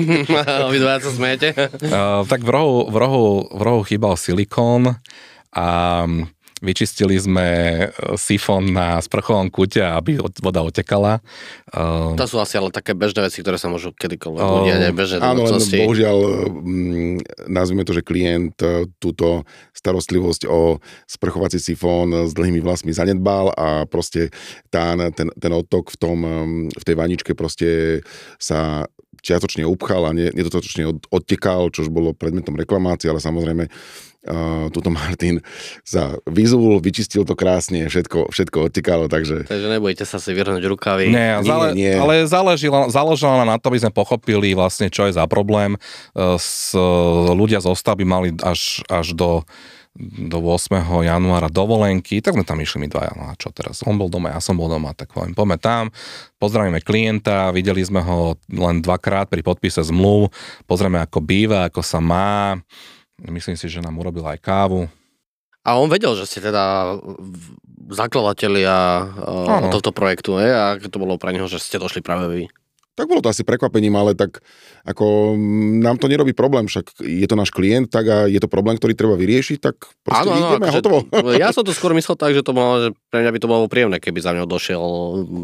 Vy 0.72 0.78
dvaja 0.80 0.98
sa 1.04 1.10
smejete? 1.12 1.52
Uh, 1.84 2.24
tak 2.24 2.40
v 2.40 2.50
rohu, 2.50 2.88
v, 2.88 2.96
rohu, 2.96 3.26
v 3.52 3.60
rohu 3.60 3.80
chýbal 3.84 4.16
silikón 4.16 4.96
a 5.52 5.66
vyčistili 6.60 7.16
sme 7.16 7.48
sifón 8.20 8.76
na 8.76 9.00
sprchovom 9.00 9.48
kúte, 9.48 9.80
aby 9.80 10.20
voda 10.44 10.60
otekala. 10.60 11.24
To 12.16 12.24
sú 12.28 12.36
asi 12.38 12.60
ale 12.60 12.68
také 12.68 12.92
bežné 12.92 13.24
veci, 13.24 13.40
ktoré 13.40 13.56
sa 13.56 13.72
môžu 13.72 13.96
kedykoľvek 13.96 14.44
uh, 14.44 14.56
udiať 14.64 14.80
aj 14.92 14.94
bežné 14.94 15.16
Áno, 15.24 15.48
len 15.48 15.56
domácnosti. 15.56 15.80
bohužiaľ, 15.80 16.18
mm, 16.52 17.16
nazvime 17.48 17.82
to, 17.88 17.96
že 17.96 18.04
klient 18.04 18.56
e, 18.60 18.86
túto 19.00 19.48
starostlivosť 19.72 20.44
o 20.46 20.78
sprchovací 21.08 21.56
sifón 21.56 22.28
s 22.28 22.36
dlhými 22.36 22.60
vlasmi 22.60 22.92
zanedbal 22.92 23.56
a 23.56 23.88
proste 23.88 24.28
tá, 24.68 24.92
ten, 25.16 25.32
ten 25.32 25.52
odtok 25.52 25.90
v, 25.92 25.96
tom, 25.96 26.18
v 26.68 26.84
tej 26.84 26.96
vaničke 26.96 27.32
proste 27.32 28.00
sa 28.36 28.84
čiatočne 29.20 29.68
upchal 29.68 30.08
a 30.08 30.12
ne- 30.16 30.32
nedostatočne 30.32 30.84
od, 30.88 30.98
odtekal, 31.12 31.68
čo 31.72 31.84
už 31.86 31.90
bolo 31.92 32.16
predmetom 32.16 32.56
reklamácie, 32.56 33.12
ale 33.12 33.20
samozrejme 33.20 33.68
uh, 34.26 34.68
tuto 34.68 34.92
Martin 34.92 35.40
sa 35.80 36.18
vyzul, 36.28 36.80
vyčistil 36.80 37.24
to 37.24 37.32
krásne, 37.32 37.88
všetko, 37.88 38.28
všetko 38.28 38.68
odtekalo, 38.68 39.08
takže 39.08 39.48
Takže 39.48 39.68
nebudete 39.70 40.04
sa 40.04 40.20
si 40.20 40.34
vyhrnúť 40.36 40.64
rukavy. 40.68 41.08
Nie, 41.08 41.40
Nie, 41.40 41.46
zále, 41.46 41.66
nie. 41.72 41.94
ale 41.94 42.26
záležilo, 42.28 42.92
záležalo 42.92 43.40
nám 43.40 43.56
na 43.56 43.58
to, 43.60 43.72
aby 43.72 43.80
sme 43.80 43.92
pochopili 43.94 44.52
vlastne, 44.52 44.92
čo 44.92 45.08
je 45.08 45.16
za 45.16 45.24
problém. 45.24 45.76
E, 46.12 46.36
S, 46.36 46.76
ľudia 47.32 47.62
z 47.64 47.66
Ostavy 47.70 48.04
mali 48.04 48.34
až, 48.44 48.84
až 48.88 49.12
do, 49.16 49.44
do 49.98 50.38
8. 50.38 50.80
januára 51.02 51.50
dovolenky, 51.50 52.22
tak 52.22 52.38
sme 52.38 52.46
tam 52.46 52.62
išli 52.62 52.86
my 52.86 52.88
dvaja. 52.88 53.12
No 53.16 53.24
a 53.30 53.34
čo 53.34 53.50
teraz? 53.50 53.82
On 53.84 53.98
bol 53.98 54.06
doma, 54.06 54.30
ja 54.32 54.40
som 54.40 54.54
bol 54.54 54.70
doma, 54.70 54.94
tak 54.94 55.10
poviem, 55.10 55.34
poďme 55.34 55.58
tam, 55.58 55.84
pozdravíme 56.38 56.78
klienta, 56.84 57.50
videli 57.50 57.82
sme 57.82 58.00
ho 58.04 58.38
len 58.48 58.78
dvakrát 58.84 59.26
pri 59.26 59.42
podpise 59.42 59.82
zmluv, 59.82 60.30
pozrieme, 60.68 61.02
ako 61.02 61.18
býva, 61.24 61.66
ako 61.66 61.82
sa 61.82 61.98
má. 61.98 62.60
Myslím 63.28 63.56
si, 63.58 63.66
že 63.68 63.84
nám 63.84 63.98
urobil 64.00 64.24
aj 64.24 64.38
kávu. 64.40 64.88
A 65.60 65.76
on 65.76 65.92
vedel, 65.92 66.16
že 66.16 66.24
ste 66.24 66.40
teda 66.40 66.96
zakladatelia 67.90 69.04
uh, 69.04 69.60
Áno. 69.60 69.68
tohto 69.68 69.92
projektu, 69.92 70.40
ne? 70.40 70.48
a 70.48 70.64
to 70.80 70.96
bolo 70.96 71.20
pre 71.20 71.36
neho, 71.36 71.44
že 71.50 71.60
ste 71.60 71.76
došli 71.76 72.00
práve 72.00 72.26
vy. 72.30 72.44
Tak 73.00 73.08
bolo 73.08 73.24
to 73.24 73.32
asi 73.32 73.48
prekvapením, 73.48 73.96
ale 73.96 74.12
tak 74.12 74.44
ako 74.84 75.32
mm, 75.32 75.80
nám 75.80 75.96
to 75.96 76.04
nerobí 76.04 76.36
problém, 76.36 76.68
však 76.68 77.00
je 77.00 77.24
to 77.24 77.32
náš 77.32 77.48
klient, 77.48 77.88
tak 77.88 78.04
a 78.04 78.28
je 78.28 78.36
to 78.36 78.44
problém, 78.44 78.76
ktorý 78.76 78.92
treba 78.92 79.16
vyriešiť, 79.16 79.56
tak 79.56 79.88
proste 80.04 80.28
ideme 80.28 80.60
a 80.60 80.68
akože- 80.68 80.78
hotovo. 80.84 80.98
Ja 81.40 81.48
som 81.56 81.64
to 81.64 81.72
skôr 81.72 81.96
myslel 81.96 82.20
tak, 82.20 82.36
že 82.36 82.44
to 82.44 82.52
bolo, 82.52 82.76
že 82.84 82.88
pre 83.08 83.24
mňa 83.24 83.32
by 83.32 83.38
to 83.40 83.48
bolo 83.48 83.64
príjemné, 83.72 83.96
keby 84.04 84.20
za 84.20 84.36
mňou 84.36 84.44
došiel 84.44 84.82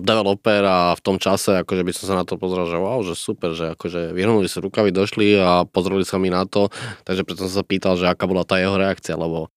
developer 0.04 0.60
a 0.60 0.92
v 0.92 1.00
tom 1.00 1.16
čase, 1.16 1.64
akože 1.64 1.80
by 1.80 1.92
som 1.96 2.04
sa 2.12 2.14
na 2.20 2.24
to 2.28 2.36
pozrel, 2.36 2.68
že 2.68 2.76
wow, 2.76 3.00
že 3.00 3.16
super, 3.16 3.56
že 3.56 3.72
akože 3.72 4.12
vyhrnuli 4.12 4.52
sa 4.52 4.60
rukavy, 4.60 4.92
došli 4.92 5.40
a 5.40 5.64
pozreli 5.64 6.04
sa 6.04 6.20
mi 6.20 6.28
na 6.28 6.44
to, 6.44 6.68
takže 7.08 7.24
preto 7.24 7.48
som 7.48 7.52
sa 7.56 7.64
pýtal, 7.64 7.96
že 7.96 8.04
aká 8.04 8.28
bola 8.28 8.44
tá 8.44 8.60
jeho 8.60 8.76
reakcia, 8.76 9.16
lebo 9.16 9.48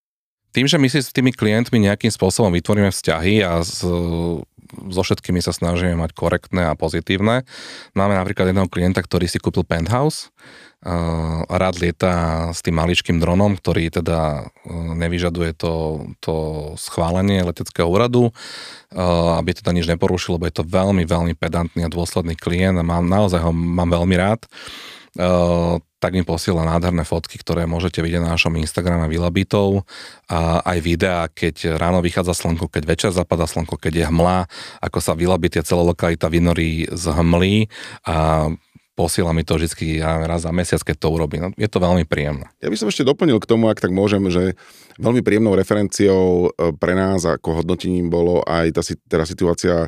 Tým, 0.56 0.66
že 0.66 0.80
my 0.80 0.88
si 0.88 1.04
s 1.04 1.12
tými 1.12 1.36
klientmi 1.36 1.78
nejakým 1.78 2.10
spôsobom 2.10 2.50
vytvoríme 2.56 2.90
vzťahy 2.90 3.44
a 3.44 3.62
s, 3.62 3.84
so 4.90 5.02
všetkými 5.02 5.42
sa 5.42 5.52
snažíme 5.52 5.98
mať 5.98 6.14
korektné 6.14 6.70
a 6.70 6.78
pozitívne. 6.78 7.44
Máme 7.98 8.14
napríklad 8.16 8.52
jedného 8.52 8.70
klienta, 8.70 9.02
ktorý 9.02 9.26
si 9.26 9.42
kúpil 9.42 9.66
penthouse, 9.66 10.30
uh, 10.86 11.44
rád 11.50 11.82
lieta 11.82 12.50
s 12.54 12.62
tým 12.62 12.78
maličkým 12.78 13.18
dronom, 13.18 13.58
ktorý 13.58 13.90
teda 13.90 14.50
nevyžaduje 14.96 15.58
to, 15.58 16.06
to 16.22 16.36
schválenie 16.78 17.42
leteckého 17.42 17.90
úradu, 17.90 18.30
uh, 18.30 19.38
aby 19.42 19.58
teda 19.58 19.74
nič 19.74 19.90
neporušil, 19.90 20.38
lebo 20.38 20.46
je 20.46 20.56
to 20.62 20.68
veľmi, 20.68 21.04
veľmi 21.04 21.34
pedantný 21.34 21.84
a 21.86 21.94
dôsledný 21.94 22.38
klient 22.38 22.78
a 22.78 22.86
mám, 22.86 23.10
naozaj 23.10 23.42
ho 23.42 23.52
mám 23.52 23.90
veľmi 23.90 24.16
rád. 24.16 24.46
Uh, 24.46 24.99
tak 26.00 26.12
mi 26.16 26.24
posiela 26.24 26.64
nádherné 26.64 27.04
fotky, 27.04 27.36
ktoré 27.36 27.68
môžete 27.68 28.00
vidieť 28.00 28.24
na 28.24 28.40
našom 28.40 28.56
Instagrame 28.56 29.12
Vila 29.12 29.28
bytov 29.28 29.84
a 30.32 30.64
aj 30.64 30.78
videá, 30.80 31.28
keď 31.28 31.76
ráno 31.76 32.00
vychádza 32.00 32.32
slnko, 32.32 32.72
keď 32.72 32.84
večer 32.88 33.12
zapadá 33.12 33.44
slnko, 33.44 33.76
keď 33.76 33.94
je 34.00 34.06
hmla, 34.08 34.48
ako 34.80 35.00
sa 35.04 35.18
Vila 35.18 35.36
bytie 35.36 35.60
celá 35.66 35.84
lokalita 35.84 36.32
vynorí 36.32 36.88
z 36.88 37.04
hmly 37.12 37.68
a 38.08 38.48
posiela 39.00 39.32
mi 39.32 39.48
to 39.48 39.56
vždy 39.56 40.04
ja 40.04 40.20
raz 40.28 40.44
za 40.44 40.52
mesiac, 40.52 40.84
keď 40.84 41.00
to 41.00 41.08
urobí. 41.08 41.40
No, 41.40 41.56
je 41.56 41.72
to 41.72 41.80
veľmi 41.80 42.04
príjemné. 42.04 42.52
Ja 42.60 42.68
by 42.68 42.76
som 42.76 42.92
ešte 42.92 43.08
doplnil 43.08 43.40
k 43.40 43.48
tomu, 43.48 43.72
ak 43.72 43.80
tak 43.80 43.96
môžem, 43.96 44.28
že 44.28 44.60
veľmi 45.00 45.24
príjemnou 45.24 45.56
referenciou 45.56 46.52
e, 46.52 46.76
pre 46.76 47.00
nás 47.00 47.24
ako 47.24 47.64
hodnotením 47.64 48.12
bolo 48.12 48.44
aj 48.44 48.76
tá 48.76 48.84
teda 48.84 49.24
situácia, 49.24 49.88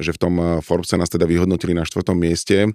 že 0.00 0.16
v 0.16 0.20
tom 0.24 0.34
e, 0.40 0.44
Forbese 0.64 0.96
nás 0.96 1.12
teda 1.12 1.28
vyhodnotili 1.28 1.76
na 1.76 1.84
štvrtom 1.84 2.16
mieste, 2.16 2.72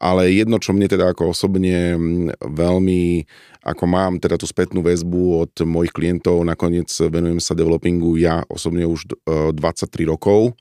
ale 0.00 0.32
jedno, 0.32 0.56
čo 0.56 0.72
mne 0.72 0.88
teda 0.88 1.12
ako 1.12 1.36
osobne 1.36 2.00
veľmi, 2.40 3.28
ako 3.68 3.84
mám 3.84 4.24
teda 4.24 4.40
tú 4.40 4.48
spätnú 4.48 4.80
väzbu 4.80 5.44
od 5.44 5.54
mojich 5.68 5.92
klientov, 5.92 6.40
nakoniec 6.40 6.88
venujem 6.88 7.44
sa 7.44 7.52
developingu 7.52 8.16
ja 8.16 8.48
osobne 8.48 8.88
už 8.88 9.12
e, 9.28 9.52
23 9.52 10.08
rokov, 10.08 10.56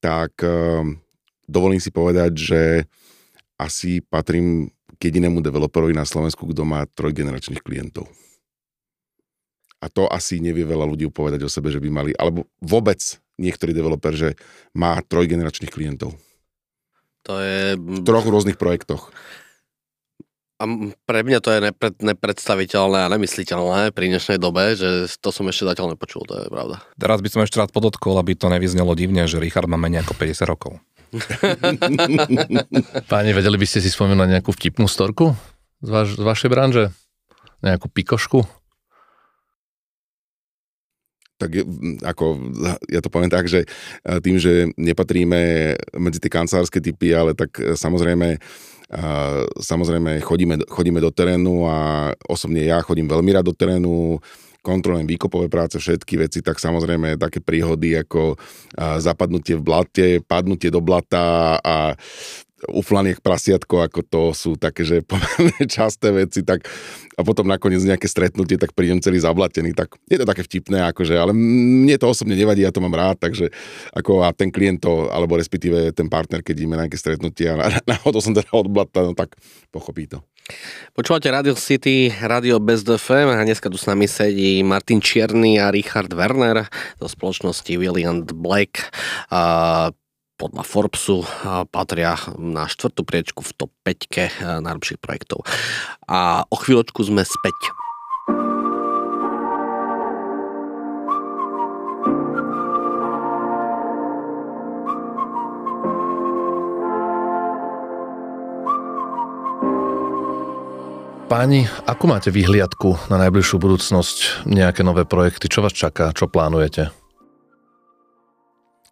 tak 0.00 0.40
e, 0.40 0.88
dovolím 1.44 1.84
si 1.84 1.92
povedať, 1.92 2.32
že 2.32 2.60
asi 3.64 4.04
patrím 4.04 4.68
k 5.00 5.08
jedinému 5.08 5.40
developerovi 5.40 5.96
na 5.96 6.04
Slovensku, 6.04 6.44
kto 6.44 6.68
má 6.68 6.84
trojgeneračných 6.92 7.64
klientov. 7.64 8.12
A 9.80 9.88
to 9.88 10.08
asi 10.08 10.40
nevie 10.40 10.64
veľa 10.64 10.84
ľudí 10.84 11.08
povedať 11.08 11.44
o 11.44 11.52
sebe, 11.52 11.72
že 11.72 11.80
by 11.80 11.88
mali, 11.88 12.10
alebo 12.16 12.48
vôbec 12.60 13.00
niektorý 13.40 13.72
developer, 13.72 14.12
že 14.12 14.36
má 14.76 15.00
trojgeneračných 15.00 15.72
klientov. 15.72 16.16
to 17.24 17.40
je... 17.40 17.76
V 17.76 18.00
troch 18.04 18.24
rôznych 18.24 18.60
projektoch. 18.60 19.12
A 20.62 20.70
pre 21.04 21.26
mňa 21.26 21.42
to 21.42 21.50
je 21.50 21.60
nepred, 21.66 21.98
nepredstaviteľné 21.98 23.04
a 23.04 23.12
nemysliteľné 23.12 23.90
pri 23.90 24.06
dnešnej 24.06 24.38
dobe, 24.38 24.78
že 24.78 25.10
to 25.18 25.34
som 25.34 25.50
ešte 25.50 25.66
zatiaľ 25.66 25.98
nepočul, 25.98 26.22
to 26.24 26.46
je 26.46 26.46
pravda. 26.46 26.78
Teraz 26.94 27.18
by 27.18 27.28
som 27.28 27.42
ešte 27.42 27.58
rád 27.58 27.74
podotkol, 27.74 28.16
aby 28.22 28.38
to 28.38 28.46
nevyznelo 28.46 28.94
divne, 28.94 29.26
že 29.26 29.42
Richard 29.42 29.66
má 29.66 29.74
menej 29.74 30.06
ako 30.06 30.14
50 30.14 30.46
rokov. 30.46 30.78
Páni, 33.10 33.30
vedeli 33.30 33.56
by 33.58 33.66
ste 33.66 33.78
si 33.78 33.90
spomenúť 33.90 34.38
nejakú 34.38 34.50
vtipnú 34.50 34.90
storku 34.90 35.34
z, 35.82 35.88
vaš, 35.90 36.08
z 36.18 36.22
vašej 36.22 36.50
branže? 36.50 36.84
Nejakú 37.62 37.88
pikošku? 37.88 38.42
Tak 41.34 41.50
ako, 42.06 42.24
ja 42.86 43.02
to 43.02 43.10
poviem 43.10 43.30
tak, 43.30 43.50
že 43.50 43.66
e, 43.66 44.18
tým, 44.22 44.38
že 44.38 44.70
nepatríme 44.78 45.74
medzi 45.98 46.22
tie 46.22 46.30
kancelárske 46.30 46.78
typy, 46.78 47.10
ale 47.10 47.34
tak 47.34 47.58
e, 47.58 47.74
samozrejme 47.74 48.38
a 48.94 49.42
samozrejme 49.58 50.20
chodíme, 50.22 50.60
chodíme 50.70 51.00
do 51.02 51.10
terénu 51.10 51.66
a 51.66 52.12
osobne 52.28 52.62
ja 52.62 52.78
chodím 52.84 53.10
veľmi 53.10 53.34
rád 53.34 53.50
do 53.50 53.54
terénu, 53.56 54.20
kontrolujem 54.64 55.04
výkopové 55.04 55.52
práce, 55.52 55.76
všetky 55.76 56.24
veci, 56.24 56.40
tak 56.40 56.56
samozrejme 56.56 57.20
také 57.20 57.44
príhody 57.44 58.00
ako 58.00 58.40
zapadnutie 58.98 59.60
v 59.60 59.62
blate, 59.62 60.06
padnutie 60.24 60.72
do 60.72 60.80
blata 60.80 61.60
a 61.60 61.92
uflanie 62.72 63.12
k 63.12 63.20
prasiatko, 63.20 63.84
ako 63.84 64.00
to 64.08 64.22
sú 64.32 64.50
také, 64.56 64.86
že 64.86 65.04
pomerne 65.10 65.64
časté 65.68 66.08
veci, 66.14 66.40
tak 66.40 66.64
a 67.14 67.20
potom 67.22 67.46
nakoniec 67.46 67.84
nejaké 67.84 68.08
stretnutie, 68.08 68.56
tak 68.56 68.72
prídem 68.72 68.98
celý 68.98 69.20
zablatený, 69.20 69.76
tak 69.76 69.94
je 70.08 70.18
to 70.18 70.26
také 70.26 70.42
vtipné, 70.42 70.82
akože, 70.90 71.14
ale 71.14 71.36
mne 71.36 71.94
to 72.00 72.10
osobne 72.10 72.34
nevadí, 72.34 72.64
ja 72.64 72.74
to 72.74 72.82
mám 72.82 72.96
rád, 72.96 73.20
takže 73.20 73.52
ako 73.94 74.24
a 74.24 74.32
ten 74.32 74.50
klient 74.50 74.82
to, 74.82 75.12
alebo 75.12 75.36
respektíve 75.38 75.92
ten 75.92 76.08
partner, 76.08 76.40
keď 76.40 76.54
ideme 76.64 76.74
na 76.80 76.88
nejaké 76.88 76.98
stretnutie 76.98 77.46
a 77.52 77.68
náhodou 77.84 78.24
som 78.24 78.32
teda 78.32 78.50
od 78.56 78.68
blata, 78.72 79.04
no 79.04 79.12
tak 79.12 79.36
pochopí 79.70 80.08
to. 80.08 80.24
Počúvate 80.92 81.32
Radio 81.32 81.56
City, 81.56 82.12
Radio 82.12 82.60
Best 82.60 82.84
FM 82.84 83.32
a 83.32 83.48
dneska 83.48 83.72
tu 83.72 83.80
s 83.80 83.88
nami 83.88 84.04
sedí 84.04 84.60
Martin 84.60 85.00
Čierny 85.00 85.56
a 85.56 85.72
Richard 85.72 86.12
Werner 86.12 86.68
zo 87.00 87.08
spoločnosti 87.08 87.72
William 87.80 88.20
Black. 88.28 88.92
A 89.32 89.88
podľa 90.36 90.62
Forbesu 90.68 91.24
patria 91.72 92.20
na 92.36 92.68
štvrtú 92.68 93.08
priečku 93.08 93.40
v 93.40 93.56
top 93.56 93.72
5 93.88 94.60
najlepších 94.60 95.00
projektov. 95.00 95.48
A 96.04 96.44
o 96.52 96.56
chvíľočku 96.60 97.00
sme 97.08 97.24
späť. 97.24 97.56
Páni, 111.24 111.64
ako 111.88 112.04
máte 112.04 112.28
vyhliadku 112.28 113.08
na 113.08 113.16
najbližšiu 113.16 113.56
budúcnosť? 113.56 114.44
Nejaké 114.44 114.84
nové 114.84 115.08
projekty? 115.08 115.48
Čo 115.48 115.64
vás 115.64 115.72
čaká? 115.72 116.12
Čo 116.12 116.28
plánujete? 116.28 116.92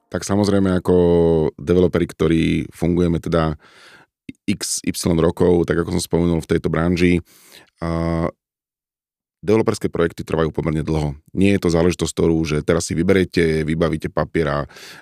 Tak 0.09 0.25
samozrejme 0.25 0.81
ako 0.81 0.97
developeri, 1.61 2.09
ktorí 2.09 2.42
fungujeme 2.73 3.21
teda 3.21 3.61
XY 4.49 5.21
rokov, 5.21 5.68
tak 5.68 5.85
ako 5.85 6.01
som 6.01 6.03
spomenul 6.03 6.40
v 6.40 6.51
tejto 6.57 6.73
branži, 6.73 7.21
developerské 9.42 9.90
projekty 9.90 10.22
trvajú 10.22 10.55
pomerne 10.55 10.87
dlho. 10.87 11.18
Nie 11.35 11.59
je 11.59 11.66
to 11.66 11.74
záležitosť, 11.74 12.12
ktorú, 12.14 12.38
že 12.46 12.62
teraz 12.62 12.87
si 12.87 12.94
vyberete, 12.94 13.66
vybavíte 13.66 14.07
papier 14.07 14.46
a 14.46 14.59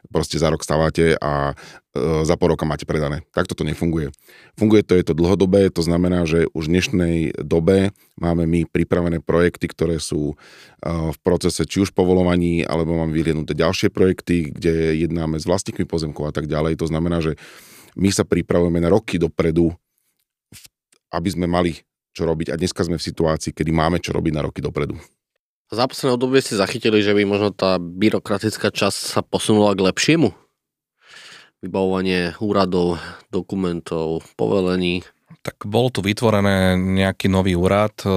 proste 0.09 0.41
za 0.41 0.49
rok 0.49 0.65
stávate 0.65 1.13
a 1.21 1.53
e, 1.93 2.25
za 2.25 2.41
pol 2.41 2.57
roka 2.57 2.65
máte 2.65 2.89
predané. 2.89 3.21
Takto 3.37 3.53
to 3.53 3.69
nefunguje. 3.69 4.17
Funguje 4.57 4.81
to, 4.81 4.97
je 4.97 5.05
to 5.05 5.15
dlhodobé, 5.15 5.69
to 5.69 5.85
znamená, 5.85 6.25
že 6.25 6.49
už 6.57 6.67
v 6.67 6.73
dnešnej 6.73 7.17
dobe 7.45 7.93
máme 8.17 8.49
my 8.49 8.65
pripravené 8.65 9.21
projekty, 9.21 9.69
ktoré 9.69 10.01
sú 10.01 10.33
e, 10.33 10.35
v 10.89 11.19
procese 11.21 11.69
či 11.69 11.85
už 11.85 11.93
povolovaní, 11.93 12.65
alebo 12.65 12.97
máme 12.97 13.13
vyhliadnuté 13.13 13.53
ďalšie 13.53 13.93
projekty, 13.93 14.57
kde 14.57 15.05
jednáme 15.05 15.37
s 15.37 15.45
vlastníkmi 15.45 15.85
pozemkov 15.85 16.33
a 16.33 16.35
tak 16.35 16.49
ďalej. 16.49 16.81
To 16.81 16.89
znamená, 16.89 17.21
že 17.21 17.37
my 17.93 18.09
sa 18.09 18.25
pripravujeme 18.25 18.81
na 18.81 18.89
roky 18.89 19.21
dopredu, 19.21 19.77
aby 21.13 21.29
sme 21.29 21.45
mali 21.45 21.77
čo 22.11 22.27
robiť 22.27 22.53
a 22.53 22.59
dneska 22.59 22.83
sme 22.83 22.99
v 22.99 23.07
situácii, 23.07 23.55
kedy 23.55 23.71
máme 23.71 24.03
čo 24.03 24.11
robiť 24.11 24.33
na 24.35 24.43
roky 24.47 24.59
dopredu. 24.59 24.99
Za 25.71 25.87
posledné 25.87 26.19
obdobie 26.19 26.43
ste 26.43 26.59
zachytili, 26.59 26.99
že 26.99 27.15
by 27.15 27.23
možno 27.23 27.55
tá 27.55 27.79
byrokratická 27.79 28.75
časť 28.75 28.99
sa 29.15 29.21
posunula 29.23 29.71
k 29.79 29.87
lepšiemu? 29.87 30.35
Vybavovanie 31.63 32.35
úradov, 32.43 32.99
dokumentov, 33.31 34.27
povelení. 34.35 35.07
Tak 35.47 35.71
bol 35.71 35.95
tu 35.95 36.03
vytvorené 36.03 36.75
nejaký 36.75 37.31
nový 37.31 37.55
úrad 37.55 37.95
e, 38.03 38.11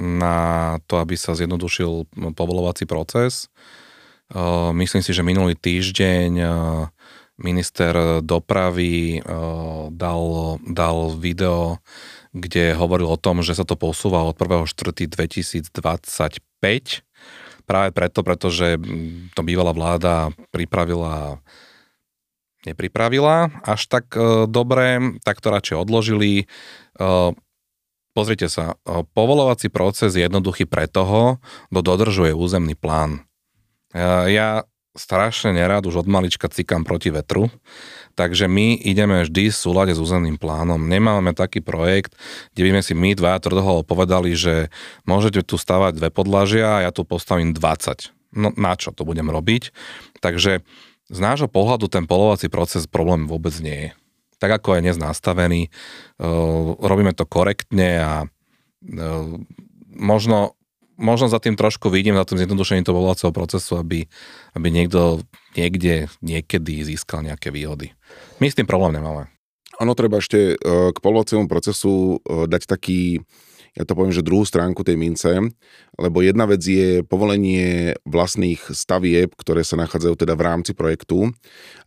na 0.00 0.38
to, 0.88 1.04
aby 1.04 1.20
sa 1.20 1.36
zjednodušil 1.36 2.08
povolovací 2.32 2.88
proces. 2.88 3.52
E, 4.32 4.72
Myslím 4.72 5.04
si, 5.04 5.12
že 5.12 5.20
minulý 5.20 5.60
týždeň 5.60 6.30
e, 6.40 6.46
minister 7.40 8.20
dopravy 8.20 9.24
dal, 9.96 10.24
dal 10.60 10.98
video, 11.16 11.80
kde 12.30 12.78
hovoril 12.78 13.10
o 13.10 13.18
tom, 13.18 13.42
že 13.42 13.58
sa 13.58 13.66
to 13.66 13.74
posúva 13.74 14.22
od 14.22 14.38
1.4.2025 14.38 15.74
práve 17.66 17.90
preto, 17.94 18.26
pretože 18.26 18.78
mm, 18.78 19.34
to 19.34 19.42
bývalá 19.46 19.70
vláda 19.70 20.34
pripravila 20.50 21.38
nepripravila 22.60 23.48
až 23.64 23.88
tak 23.88 24.12
e, 24.12 24.44
dobre, 24.44 25.16
tak 25.24 25.40
to 25.40 25.48
radšej 25.48 25.80
odložili. 25.80 26.44
E, 26.44 26.46
pozrite 28.12 28.52
sa, 28.52 28.76
povolovací 29.16 29.72
proces 29.72 30.12
je 30.12 30.28
jednoduchý 30.28 30.68
pre 30.68 30.84
toho, 30.84 31.40
kto 31.72 31.80
dodržuje 31.80 32.36
územný 32.36 32.76
plán. 32.76 33.24
Ja 34.30 34.69
strašne 34.94 35.54
nerád 35.54 35.86
už 35.86 36.02
od 36.02 36.08
malička 36.10 36.50
cikam 36.50 36.82
proti 36.82 37.14
vetru, 37.14 37.46
takže 38.18 38.50
my 38.50 38.74
ideme 38.74 39.22
vždy 39.22 39.50
v 39.50 39.56
súlade 39.56 39.92
s 39.94 40.02
územným 40.02 40.34
plánom. 40.34 40.82
Nemáme 40.82 41.30
taký 41.32 41.62
projekt, 41.62 42.18
kde 42.54 42.62
by 42.66 42.70
sme 42.74 42.82
si 42.82 42.94
my 42.98 43.10
dva 43.14 43.38
tvrdoho 43.38 43.86
povedali, 43.86 44.34
že 44.34 44.68
môžete 45.06 45.46
tu 45.46 45.54
stavať 45.54 45.94
dve 45.94 46.08
podlažia 46.10 46.82
a 46.82 46.82
ja 46.86 46.90
tu 46.90 47.06
postavím 47.06 47.54
20. 47.54 48.10
No 48.34 48.50
na 48.54 48.74
čo 48.74 48.90
to 48.90 49.06
budem 49.06 49.30
robiť? 49.30 49.70
Takže 50.18 50.62
z 51.10 51.18
nášho 51.18 51.50
pohľadu 51.50 51.90
ten 51.90 52.06
polovací 52.06 52.46
proces 52.46 52.86
problém 52.86 53.26
vôbec 53.26 53.54
nie 53.62 53.90
je. 53.90 53.90
Tak 54.38 54.62
ako 54.62 54.78
je 54.78 54.84
dnes 54.86 54.96
nastavený, 54.96 55.68
uh, 55.68 56.78
robíme 56.78 57.12
to 57.12 57.26
korektne 57.26 57.90
a 58.00 58.14
uh, 58.24 59.38
možno 59.90 60.59
možno 61.00 61.32
za 61.32 61.40
tým 61.40 61.56
trošku 61.56 61.88
vidím, 61.88 62.14
za 62.14 62.28
tým 62.28 62.38
zjednodušením 62.44 62.84
toho 62.84 63.00
povolacieho 63.00 63.32
procesu, 63.32 63.80
aby, 63.80 64.04
aby 64.52 64.68
niekto 64.68 65.24
niekde, 65.56 66.12
niekedy 66.20 66.84
získal 66.84 67.24
nejaké 67.24 67.48
výhody. 67.48 67.96
My 68.38 68.52
s 68.52 68.56
tým 68.60 68.68
problém 68.68 69.00
nemáme. 69.00 69.32
Ono 69.80 69.96
treba 69.96 70.20
ešte 70.20 70.54
e, 70.54 70.92
k 70.92 70.98
povolaciemu 71.00 71.48
procesu 71.48 72.20
e, 72.20 72.44
dať 72.44 72.68
taký 72.68 73.24
ja 73.78 73.86
to 73.86 73.94
poviem, 73.94 74.10
že 74.10 74.26
druhú 74.26 74.42
stránku 74.42 74.82
tej 74.82 74.98
mince, 74.98 75.30
lebo 75.94 76.26
jedna 76.26 76.42
vec 76.50 76.58
je 76.64 77.06
povolenie 77.06 77.94
vlastných 78.02 78.58
stavieb, 78.74 79.30
ktoré 79.38 79.62
sa 79.62 79.78
nachádzajú 79.78 80.14
teda 80.18 80.34
v 80.34 80.42
rámci 80.42 80.72
projektu, 80.74 81.30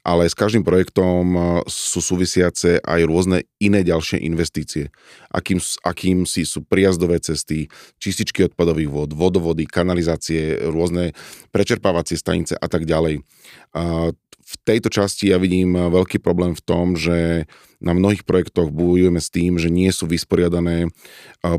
ale 0.04 0.28
s 0.28 0.36
každým 0.36 0.64
projektom 0.64 1.24
e, 1.36 1.40
sú 1.68 2.00
súvisiace 2.00 2.80
aj 2.80 3.02
rôzne 3.04 3.44
iné 3.60 3.84
ďalšie 3.84 4.24
investície. 4.24 4.96
Akým, 5.28 5.60
akým 5.84 6.24
si 6.24 6.48
sú 6.48 6.64
prijazdové 6.64 7.20
cesty, 7.20 7.68
čističky 8.00 8.48
odpadových 8.48 8.92
vod, 8.92 9.10
vodovody, 9.12 9.68
kanalizácie, 9.68 10.64
rôzne 10.72 11.12
prečerpávacie 11.52 12.16
stanice 12.16 12.56
a 12.56 12.68
tak 12.72 12.88
ďalej. 12.88 13.24
V 14.54 14.56
tejto 14.62 14.94
časti 14.94 15.34
ja 15.34 15.42
vidím 15.42 15.74
veľký 15.74 16.22
problém 16.22 16.54
v 16.54 16.62
tom, 16.62 16.94
že 16.94 17.50
na 17.84 17.92
mnohých 17.92 18.24
projektoch 18.24 18.72
bojujeme 18.72 19.20
s 19.20 19.28
tým, 19.28 19.60
že 19.60 19.68
nie 19.68 19.92
sú 19.92 20.08
vysporiadané 20.08 20.88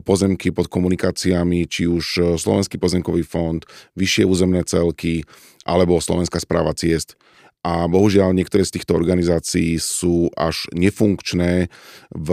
pozemky 0.07 0.54
pod 0.54 0.72
komunikáciami, 0.72 1.68
či 1.68 1.85
už 1.85 2.04
e, 2.16 2.20
Slovenský 2.40 2.80
pozemkový 2.80 3.20
fond, 3.28 3.61
vyššie 3.92 4.24
územné 4.24 4.64
celky 4.64 5.28
alebo 5.68 6.00
Slovenská 6.00 6.40
správa 6.40 6.72
ciest. 6.72 7.20
A 7.61 7.85
bohužiaľ 7.88 8.33
niektoré 8.33 8.64
z 8.64 8.80
týchto 8.80 8.96
organizácií 8.96 9.76
sú 9.76 10.33
až 10.37 10.68
nefunkčné 10.72 11.68
v 12.12 12.28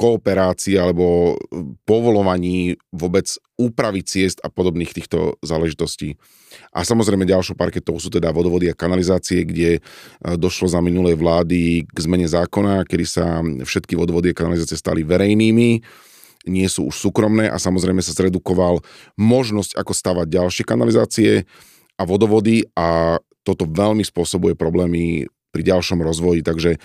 kooperácii 0.00 0.80
alebo 0.80 1.36
povolovaní 1.84 2.80
vôbec 2.88 3.28
úpravy 3.60 4.00
ciest 4.00 4.40
a 4.40 4.48
podobných 4.48 4.96
týchto 4.96 5.36
záležitostí. 5.44 6.16
A 6.72 6.80
samozrejme 6.80 7.28
ďalšou 7.28 7.52
parketou 7.52 8.00
sú 8.00 8.08
teda 8.08 8.32
vodovody 8.32 8.72
a 8.72 8.78
kanalizácie, 8.78 9.44
kde 9.44 9.70
e, 9.76 9.80
došlo 10.40 10.72
za 10.72 10.80
minulej 10.80 11.20
vlády 11.20 11.84
k 11.84 11.98
zmene 12.00 12.24
zákona, 12.24 12.88
kedy 12.88 13.04
sa 13.04 13.44
všetky 13.44 13.92
vodovody 13.92 14.32
a 14.32 14.38
kanalizácie 14.40 14.80
stali 14.80 15.04
verejnými, 15.04 15.84
nie 16.48 16.68
sú 16.72 16.88
už 16.88 16.96
súkromné 16.96 17.52
a 17.52 17.60
samozrejme 17.60 18.00
sa 18.00 18.16
zredukoval 18.16 18.80
možnosť, 19.20 19.76
ako 19.76 19.92
stavať 19.92 20.26
ďalšie 20.32 20.64
kanalizácie 20.64 21.44
a 22.00 22.02
vodovody 22.08 22.64
a 22.72 23.20
toto 23.44 23.68
veľmi 23.68 24.00
spôsobuje 24.00 24.56
problémy 24.56 25.28
pri 25.52 25.62
ďalšom 25.66 26.00
rozvoji, 26.00 26.40
takže 26.40 26.80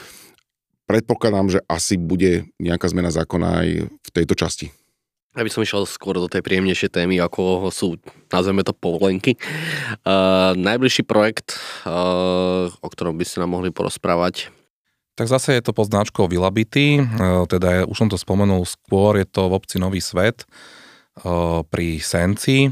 predpokladám, 0.85 1.57
že 1.57 1.59
asi 1.65 1.97
bude 1.97 2.49
nejaká 2.61 2.89
zmena 2.89 3.09
zákona 3.09 3.47
aj 3.65 3.69
v 3.89 4.09
tejto 4.13 4.33
časti. 4.37 4.69
Ja 5.35 5.43
by 5.43 5.51
som 5.51 5.67
išiel 5.67 5.83
skôr 5.83 6.15
do 6.15 6.31
tej 6.31 6.39
príjemnejšej 6.39 6.95
témy, 6.95 7.19
ako 7.19 7.67
sú, 7.67 7.99
nazveme 8.31 8.63
to, 8.63 8.71
povolenky. 8.71 9.35
Uh, 10.07 10.55
najbližší 10.55 11.03
projekt, 11.03 11.59
uh, 11.83 12.71
o 12.71 12.87
ktorom 12.87 13.19
by 13.19 13.27
ste 13.27 13.43
nám 13.43 13.51
mohli 13.51 13.67
porozprávať, 13.67 14.47
tak 15.15 15.31
zase 15.31 15.55
je 15.55 15.63
to 15.63 15.71
pod 15.71 15.87
značkou 15.87 16.27
Vilabity, 16.27 16.99
uh, 16.99 17.47
teda 17.47 17.87
už 17.87 17.95
som 17.95 18.11
to 18.11 18.19
spomenul 18.19 18.67
skôr, 18.67 19.15
je 19.15 19.27
to 19.27 19.47
v 19.47 19.55
obci 19.55 19.79
Nový 19.79 20.03
svet 20.03 20.43
uh, 21.23 21.63
pri 21.67 22.03
Senci. 22.03 22.71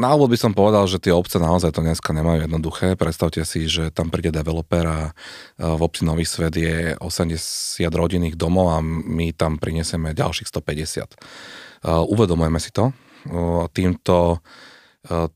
Na 0.00 0.16
úvod 0.16 0.32
by 0.32 0.40
som 0.40 0.56
povedal, 0.56 0.88
že 0.88 0.96
tie 0.96 1.12
obce 1.12 1.36
naozaj 1.36 1.76
to 1.76 1.84
dneska 1.84 2.16
nemajú 2.16 2.48
jednoduché. 2.48 2.96
Predstavte 2.96 3.44
si, 3.44 3.68
že 3.68 3.92
tam 3.92 4.08
príde 4.08 4.32
developer 4.32 4.80
a 4.88 5.00
v 5.60 5.80
obci 5.84 6.08
Nový 6.08 6.24
svet 6.24 6.56
je 6.56 6.96
80 6.96 7.84
rodinných 7.92 8.32
domov 8.32 8.72
a 8.72 8.80
my 8.80 9.36
tam 9.36 9.60
prinesieme 9.60 10.16
ďalších 10.16 10.48
150. 10.48 11.84
Uvedomujeme 11.84 12.56
si 12.56 12.72
to. 12.72 12.96
Týmto, 13.76 14.40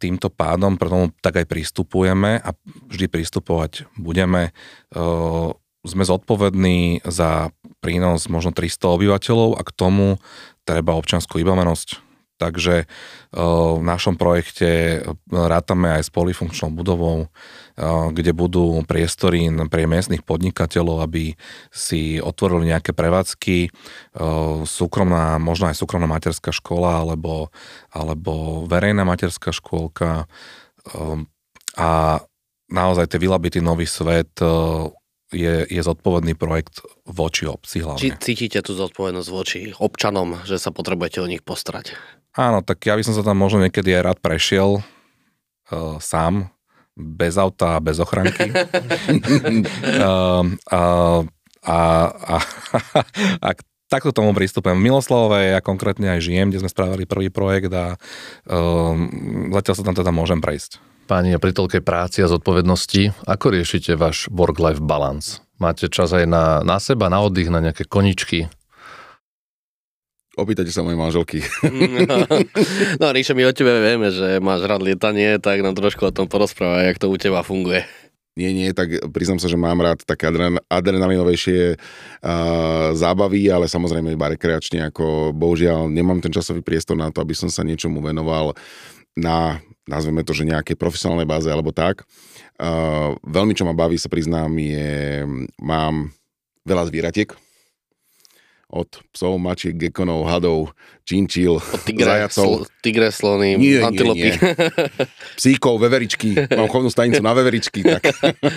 týmto 0.00 0.28
pádom 0.32 0.80
pre 0.80 0.88
tomu 0.88 1.12
tak 1.20 1.44
aj 1.44 1.46
pristupujeme 1.46 2.40
a 2.40 2.56
vždy 2.88 3.12
pristupovať 3.12 3.84
budeme. 4.00 4.56
Sme 5.84 6.04
zodpovední 6.08 7.04
za 7.04 7.52
prínos 7.84 8.32
možno 8.32 8.56
300 8.56 8.96
obyvateľov 8.96 9.60
a 9.60 9.62
k 9.68 9.70
tomu 9.76 10.16
treba 10.64 10.96
občanskú 10.96 11.36
vybavenosť 11.36 12.13
Takže 12.34 12.90
v 13.30 13.82
našom 13.86 14.18
projekte 14.18 15.00
rátame 15.30 15.94
aj 15.94 16.02
s 16.02 16.10
polifunkčnou 16.10 16.74
budovou, 16.74 17.30
kde 18.10 18.34
budú 18.34 18.82
priestory 18.82 19.46
pre 19.70 19.86
miestnych 19.86 20.26
podnikateľov, 20.26 21.06
aby 21.06 21.38
si 21.70 22.18
otvorili 22.18 22.74
nejaké 22.74 22.90
prevádzky, 22.90 23.70
súkromná, 24.66 25.38
možno 25.38 25.70
aj 25.70 25.78
súkromná 25.78 26.10
materská 26.10 26.50
škola 26.50 27.06
alebo, 27.06 27.54
alebo 27.94 28.66
verejná 28.66 29.06
materská 29.06 29.54
škôlka 29.54 30.26
a 31.78 31.90
naozaj 32.66 33.14
tie 33.14 33.22
vylabitý 33.22 33.62
nový 33.62 33.86
svet 33.86 34.42
je, 35.34 35.54
je 35.66 35.82
zodpovedný 35.82 36.38
projekt 36.38 36.82
voči 37.06 37.46
obci 37.46 37.82
hlavne. 37.82 37.98
Či 37.98 38.14
cítite 38.18 38.58
tú 38.62 38.74
zodpovednosť 38.74 39.30
voči 39.30 39.70
občanom, 39.74 40.42
že 40.46 40.58
sa 40.58 40.70
potrebujete 40.70 41.18
o 41.22 41.30
nich 41.30 41.42
postarať? 41.42 41.94
Áno, 42.34 42.66
tak 42.66 42.82
ja 42.82 42.98
by 42.98 43.02
som 43.06 43.14
sa 43.14 43.22
tam 43.22 43.38
možno 43.38 43.62
niekedy 43.62 43.94
aj 43.94 44.02
rád 44.02 44.18
prešiel 44.18 44.82
uh, 44.82 45.96
sám, 46.02 46.50
bez 46.98 47.38
auta 47.38 47.78
a 47.78 47.82
bez 47.82 48.02
ochranky. 48.02 48.50
uh, 48.50 50.42
uh, 50.74 51.20
a, 51.64 51.78
a, 52.10 52.36
a 53.40 53.48
takto 53.88 54.10
tomu 54.10 54.34
prístupem. 54.34 54.74
V 54.74 54.84
Miloslavove 54.84 55.54
ja 55.54 55.62
konkrétne 55.62 56.18
aj 56.18 56.26
žijem, 56.26 56.50
kde 56.50 56.66
sme 56.66 56.72
spravili 56.74 57.06
prvý 57.06 57.30
projekt 57.30 57.70
a 57.70 57.94
uh, 57.94 58.94
zatiaľ 59.54 59.74
sa 59.78 59.86
tam 59.86 59.94
teda 59.94 60.10
môžem 60.10 60.42
prejsť. 60.42 60.82
Páni, 61.04 61.36
a 61.36 61.38
pri 61.38 61.52
toľkej 61.52 61.84
práci 61.84 62.24
a 62.24 62.32
zodpovednosti, 62.32 63.12
ako 63.28 63.46
riešite 63.52 63.92
váš 63.94 64.26
work-life 64.32 64.80
balance? 64.80 65.44
Máte 65.60 65.86
čas 65.92 66.10
aj 66.16 66.24
na, 66.26 66.64
na 66.64 66.80
seba, 66.80 67.12
na 67.12 67.20
oddych, 67.20 67.52
na 67.52 67.60
nejaké 67.60 67.84
koničky? 67.84 68.48
Opýtajte 70.34 70.74
sa 70.74 70.82
mojej 70.82 70.98
manželky. 70.98 71.38
no, 73.00 73.06
Ríša, 73.14 73.38
my 73.38 73.46
o 73.46 73.54
tebe 73.54 73.70
vieme, 73.78 74.10
že 74.10 74.42
máš 74.42 74.66
rád 74.66 74.82
lietanie, 74.82 75.38
tak 75.38 75.62
nám 75.62 75.78
trošku 75.78 76.10
o 76.10 76.14
tom 76.14 76.26
porozprávaj, 76.26 76.90
jak 76.90 76.98
to 76.98 77.06
u 77.06 77.14
teba 77.14 77.46
funguje. 77.46 77.86
Nie, 78.34 78.50
nie, 78.50 78.74
tak 78.74 78.98
priznám 79.14 79.38
sa, 79.38 79.46
že 79.46 79.54
mám 79.54 79.78
rád 79.78 80.02
také 80.02 80.26
adrenalinovejšie 80.66 81.78
uh, 81.78 82.90
zábavy, 82.90 83.46
ale 83.46 83.70
samozrejme 83.70 84.10
iba 84.10 84.34
rekreačne, 84.34 84.90
ako 84.90 85.30
bohužiaľ 85.30 85.86
nemám 85.86 86.18
ten 86.18 86.34
časový 86.34 86.58
priestor 86.58 86.98
na 86.98 87.14
to, 87.14 87.22
aby 87.22 87.30
som 87.30 87.46
sa 87.46 87.62
niečomu 87.62 88.02
venoval 88.02 88.58
na, 89.14 89.62
nazveme 89.86 90.26
to, 90.26 90.34
že 90.34 90.50
nejaké 90.50 90.74
profesionálnej 90.74 91.30
báze 91.30 91.46
alebo 91.46 91.70
tak. 91.70 92.02
Uh, 92.58 93.14
veľmi, 93.22 93.54
čo 93.54 93.70
ma 93.70 93.74
baví, 93.74 93.94
sa 94.02 94.10
priznám, 94.10 94.50
je, 94.58 95.22
mám 95.62 96.10
veľa 96.66 96.90
zvieratiek, 96.90 97.30
od 98.74 98.90
psov, 99.14 99.38
mačiek, 99.38 99.78
gekonov, 99.78 100.26
hadov, 100.26 100.74
činčil, 101.06 101.62
tigre, 101.86 102.10
zajacov. 102.10 102.66
Sl- 102.66 102.66
tigre, 102.82 103.08
slony, 103.14 103.54
nie, 103.54 103.78
antilopy. 103.78 104.34
Nie, 104.34 104.34
nie. 104.34 104.66
Psíkov, 105.38 105.78
veveričky. 105.78 106.34
Mám 106.34 106.66
chovnú 106.66 106.90
stanicu 106.90 107.22
na 107.22 107.38
veveričky. 107.38 107.86
Tak. 107.86 108.02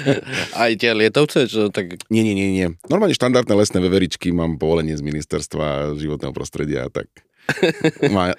Aj 0.65 0.73
tie 0.73 0.97
lietovce? 0.97 1.45
Čo, 1.45 1.69
tak... 1.69 2.01
Nie, 2.09 2.25
nie, 2.25 2.33
nie, 2.33 2.49
nie. 2.49 2.67
Normálne 2.89 3.13
štandardné 3.13 3.53
lesné 3.53 3.77
veveričky 3.77 4.33
mám 4.33 4.57
povolenie 4.57 4.97
z 4.97 5.05
ministerstva 5.05 5.93
životného 6.01 6.33
prostredia. 6.33 6.89
Tak 6.89 7.05
má, 8.15 8.33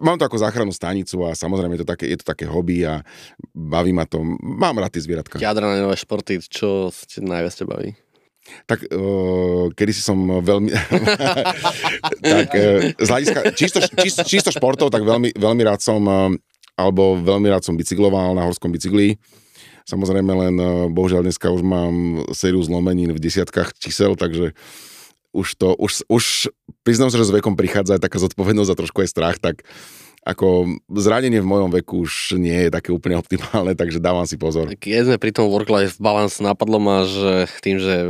mám 0.00 0.16
to 0.16 0.24
ako 0.24 0.40
záchrannú 0.40 0.72
stanicu 0.72 1.28
a 1.28 1.36
samozrejme 1.36 1.76
je 1.76 1.82
to 1.84 1.90
také, 1.92 2.08
je 2.08 2.18
to 2.24 2.26
také 2.26 2.48
hobby 2.48 2.88
a 2.88 3.04
baví 3.52 3.92
ma 3.92 4.08
to. 4.08 4.24
Mám 4.40 4.80
rád 4.80 4.96
tie 4.96 5.04
zvieratka. 5.04 5.36
Jadranové 5.36 5.92
športy, 5.92 6.40
čo 6.40 6.88
ste 6.88 7.20
najviac 7.20 7.52
baví? 7.68 7.92
Tak 8.66 8.90
uh, 8.90 9.70
kedy 9.72 9.92
si 9.94 10.02
som 10.02 10.18
veľmi... 10.18 10.70
tak 12.34 12.48
uh, 12.52 12.90
z 12.98 13.08
hľadiska 13.08 13.38
čisto, 13.54 13.78
čisto, 14.02 14.22
čisto 14.26 14.50
športov, 14.50 14.90
tak 14.90 15.06
veľmi, 15.06 15.34
veľmi 15.38 15.62
rád 15.62 15.78
som, 15.78 16.02
uh, 16.04 16.28
alebo 16.74 17.18
veľmi 17.22 17.46
rád 17.48 17.62
som 17.62 17.78
bicykloval 17.78 18.34
na 18.34 18.42
horskom 18.42 18.74
bicykli. 18.74 19.14
Samozrejme 19.86 20.32
len, 20.34 20.54
uh, 20.58 20.86
bohužiaľ 20.90 21.22
dneska 21.26 21.54
už 21.54 21.62
mám 21.62 22.26
sériu 22.34 22.62
zlomenín 22.66 23.14
v 23.14 23.22
desiatkách 23.22 23.78
čísel, 23.78 24.18
takže 24.18 24.58
už 25.32 25.48
to, 25.56 25.72
už, 25.78 26.04
už 26.12 26.52
priznám 26.84 27.08
sa, 27.08 27.16
že 27.16 27.32
s 27.32 27.34
vekom 27.34 27.56
prichádza 27.56 27.96
aj 27.96 28.04
taká 28.04 28.20
zodpovednosť 28.20 28.70
a 28.74 28.78
trošku 28.78 28.98
aj 29.00 29.08
strach, 29.08 29.36
tak 29.40 29.64
ako 30.22 30.78
zranenie 30.86 31.42
v 31.42 31.50
mojom 31.50 31.70
veku 31.74 32.06
už 32.06 32.38
nie 32.38 32.66
je 32.66 32.70
také 32.70 32.94
úplne 32.94 33.18
optimálne, 33.18 33.74
takže 33.80 33.98
dávam 33.98 34.22
si 34.22 34.38
pozor. 34.38 34.70
Keď 34.70 35.10
sme 35.10 35.16
pri 35.18 35.34
tom 35.34 35.50
work-life 35.50 35.98
balance, 35.98 36.38
napadlo 36.38 36.78
ma, 36.78 37.02
že 37.02 37.50
tým, 37.58 37.82
že 37.82 38.06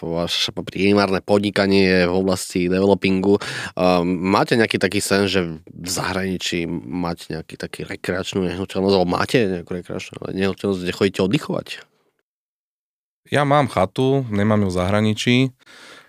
vaše 0.00 0.56
primárne 0.56 1.20
podnikanie 1.20 1.84
je 1.84 2.00
v 2.08 2.14
oblasti 2.16 2.60
developingu, 2.72 3.36
um, 3.36 4.04
máte 4.08 4.56
nejaký 4.56 4.80
taký 4.80 5.04
sen, 5.04 5.28
že 5.28 5.60
v 5.68 5.88
zahraničí 5.88 6.64
máte 6.70 7.28
nejaký 7.28 7.60
taký 7.60 7.84
rekreačnú 7.84 8.48
nehnuteľnosť, 8.48 8.94
alebo 8.96 9.08
máte 9.12 9.38
nejakú 9.60 9.70
rekreačnú 9.84 10.32
nehnuteľnosť, 10.32 10.80
kde 10.80 10.96
chodíte 10.96 11.20
oddychovať? 11.20 11.68
Ja 13.30 13.44
mám 13.46 13.68
chatu, 13.70 14.26
nemám 14.32 14.66
ju 14.66 14.68
v 14.72 14.78
zahraničí. 14.80 15.36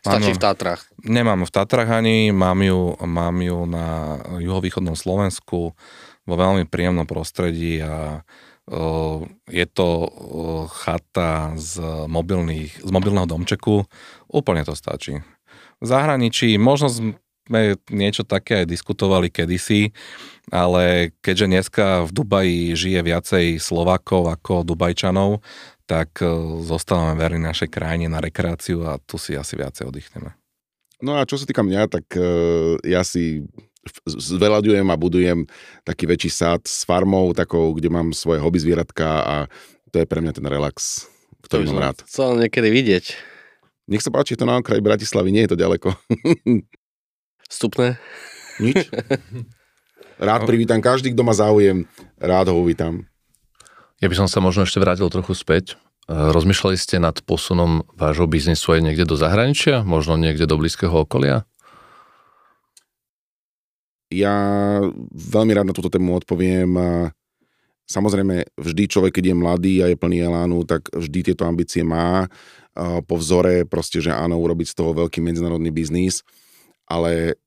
Stačí 0.02 0.34
v 0.34 0.42
Tatrách? 0.42 0.82
Nemám 1.06 1.46
v 1.46 1.54
Tatrách 1.54 2.02
ani, 2.02 2.34
mám 2.34 2.58
ju, 2.66 2.98
mám 3.06 3.38
ju 3.38 3.70
na 3.70 4.18
juhovýchodnom 4.42 4.98
Slovensku 4.98 5.78
vo 6.26 6.36
veľmi 6.36 6.66
príjemnom 6.66 7.06
prostredí 7.06 7.86
a 7.86 8.26
uh, 8.26 9.22
je 9.46 9.66
to 9.70 9.88
uh, 10.06 10.10
chata 10.74 11.54
z, 11.54 11.86
mobilných, 12.10 12.82
z 12.82 12.90
mobilného 12.90 13.30
domčeku. 13.30 13.86
Úplne 14.26 14.66
to 14.66 14.74
stačí. 14.74 15.22
V 15.82 15.86
zahraničí 15.86 16.58
možno 16.58 16.90
sme 16.90 17.78
niečo 17.94 18.26
také 18.26 18.66
aj 18.66 18.74
diskutovali 18.74 19.30
kedysi, 19.30 19.94
ale 20.50 21.14
keďže 21.22 21.46
dneska 21.46 21.86
v 22.06 22.10
Dubaji 22.10 22.60
žije 22.74 23.02
viacej 23.06 23.46
Slovákov 23.62 24.34
ako 24.34 24.66
Dubajčanov, 24.66 25.46
tak 25.92 26.24
e, 26.24 26.32
zostávame 26.64 27.20
verní 27.20 27.44
našej 27.44 27.68
krajine 27.68 28.08
na 28.08 28.24
rekreáciu 28.24 28.88
a 28.88 28.96
tu 29.04 29.20
si 29.20 29.36
asi 29.36 29.60
viacej 29.60 29.92
oddychneme. 29.92 30.32
No 31.04 31.20
a 31.20 31.28
čo 31.28 31.36
sa 31.36 31.44
týka 31.44 31.68
mňa, 31.68 31.92
tak 31.92 32.08
e, 32.16 32.24
ja 32.88 33.04
si 33.04 33.44
zveľaďujem 34.08 34.88
a 34.88 34.96
budujem 34.96 35.50
taký 35.84 36.08
väčší 36.08 36.32
sad 36.32 36.62
s 36.64 36.88
farmou, 36.88 37.36
takou, 37.36 37.76
kde 37.76 37.92
mám 37.92 38.16
svoje 38.16 38.40
hobby 38.40 38.64
zvieratka 38.64 39.08
a 39.20 39.36
to 39.92 40.00
je 40.00 40.08
pre 40.08 40.24
mňa 40.24 40.40
ten 40.40 40.48
relax, 40.48 41.12
ktorý 41.44 41.68
mám 41.76 41.92
rád. 41.92 41.98
Chcel 42.08 42.40
niekedy 42.40 42.72
vidieť. 42.72 43.06
Nech 43.92 44.06
sa 44.06 44.14
páči, 44.14 44.40
je 44.40 44.40
to 44.40 44.48
na 44.48 44.64
okraji 44.64 44.80
Bratislavy, 44.80 45.36
nie 45.36 45.44
je 45.44 45.52
to 45.52 45.60
ďaleko. 45.60 45.92
Vstupné? 47.52 48.00
Nič. 48.64 48.88
Rád 50.22 50.46
privítam 50.46 50.78
každý, 50.80 51.18
kto 51.18 51.26
má 51.26 51.34
záujem, 51.34 51.90
rád 52.22 52.54
ho 52.54 52.62
uvítam. 52.62 53.10
Ja 54.02 54.10
by 54.10 54.18
som 54.18 54.28
sa 54.28 54.42
možno 54.42 54.66
ešte 54.66 54.82
vrátil 54.82 55.06
trochu 55.14 55.38
späť. 55.38 55.78
E, 56.10 56.14
rozmýšľali 56.14 56.74
ste 56.74 56.98
nad 56.98 57.22
posunom 57.22 57.86
vášho 57.94 58.26
biznisu 58.26 58.74
aj 58.74 58.82
niekde 58.82 59.06
do 59.06 59.14
zahraničia? 59.14 59.86
Možno 59.86 60.18
niekde 60.18 60.50
do 60.50 60.58
blízkeho 60.58 61.06
okolia? 61.06 61.46
Ja 64.12 64.36
veľmi 65.14 65.54
rád 65.56 65.72
na 65.72 65.76
túto 65.78 65.88
tému 65.88 66.20
odpoviem. 66.20 66.76
Samozrejme, 67.88 68.60
vždy 68.60 68.84
človek, 68.92 69.20
keď 69.20 69.32
je 69.32 69.36
mladý 69.40 69.74
a 69.84 69.88
je 69.88 69.96
plný 69.96 70.28
elánu, 70.28 70.68
tak 70.68 70.92
vždy 70.92 71.32
tieto 71.32 71.48
ambície 71.48 71.84
má. 71.84 72.28
Po 73.08 73.16
vzore 73.16 73.64
proste, 73.64 74.04
že 74.04 74.12
áno, 74.12 74.36
urobiť 74.40 74.68
z 74.72 74.76
toho 74.76 74.92
veľký 74.96 75.24
medzinárodný 75.24 75.72
biznis, 75.72 76.28
ale 76.88 77.40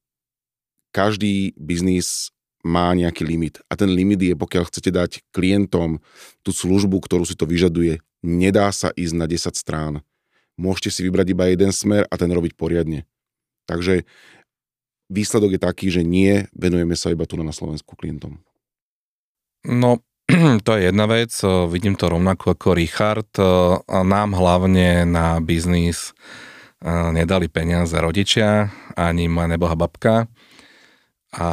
každý 0.93 1.53
biznis 1.57 2.34
má 2.65 2.97
nejaký 2.97 3.23
limit. 3.29 3.61
A 3.69 3.77
ten 3.77 3.93
limit 3.93 4.25
je, 4.25 4.33
pokiaľ 4.33 4.65
chcete 4.73 4.91
dať 4.91 5.11
klientom 5.37 6.01
tú 6.41 6.51
službu, 6.51 6.97
ktorú 7.05 7.29
si 7.29 7.37
to 7.37 7.45
vyžaduje, 7.45 8.01
nedá 8.25 8.73
sa 8.73 8.89
ísť 8.97 9.15
na 9.15 9.29
10 9.29 9.53
strán. 9.53 10.01
Môžete 10.57 10.89
si 10.89 11.01
vybrať 11.05 11.37
iba 11.37 11.45
jeden 11.53 11.71
smer 11.71 12.09
a 12.09 12.15
ten 12.17 12.33
robiť 12.33 12.57
poriadne. 12.57 13.05
Takže 13.69 14.09
výsledok 15.12 15.55
je 15.55 15.61
taký, 15.61 15.87
že 15.93 16.01
nie, 16.01 16.49
venujeme 16.57 16.97
sa 16.97 17.12
iba 17.12 17.29
tu 17.29 17.37
na 17.37 17.53
Slovensku 17.53 17.93
klientom. 18.01 18.41
No, 19.69 20.01
to 20.65 20.71
je 20.73 20.89
jedna 20.89 21.05
vec, 21.05 21.37
vidím 21.69 22.01
to 22.01 22.09
rovnako 22.09 22.57
ako 22.57 22.69
Richard. 22.73 23.29
Nám 23.89 24.33
hlavne 24.33 25.05
na 25.05 25.37
biznis 25.45 26.17
nedali 26.85 27.49
peniaze 27.49 27.97
rodičia, 27.97 28.69
ani 28.97 29.29
moja 29.29 29.57
neboha 29.57 29.73
babka 29.73 30.29
a 31.35 31.49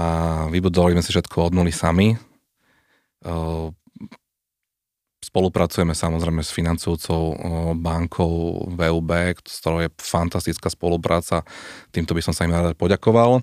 vybudovali 0.54 0.94
sme 0.94 1.04
si 1.06 1.12
všetko 1.12 1.50
od 1.50 1.54
nuly 1.58 1.74
sami. 1.74 2.14
Spolupracujeme 5.22 5.96
samozrejme 5.96 6.44
s 6.44 6.52
financujúcou 6.52 7.22
bankou 7.78 8.68
VUB, 8.68 9.12
s 9.42 9.58
ktorou 9.64 9.80
je 9.86 9.90
fantastická 9.98 10.68
spolupráca. 10.68 11.46
Týmto 11.90 12.14
by 12.14 12.22
som 12.22 12.34
sa 12.36 12.46
im 12.46 12.54
rád 12.54 12.78
poďakoval. 12.78 13.42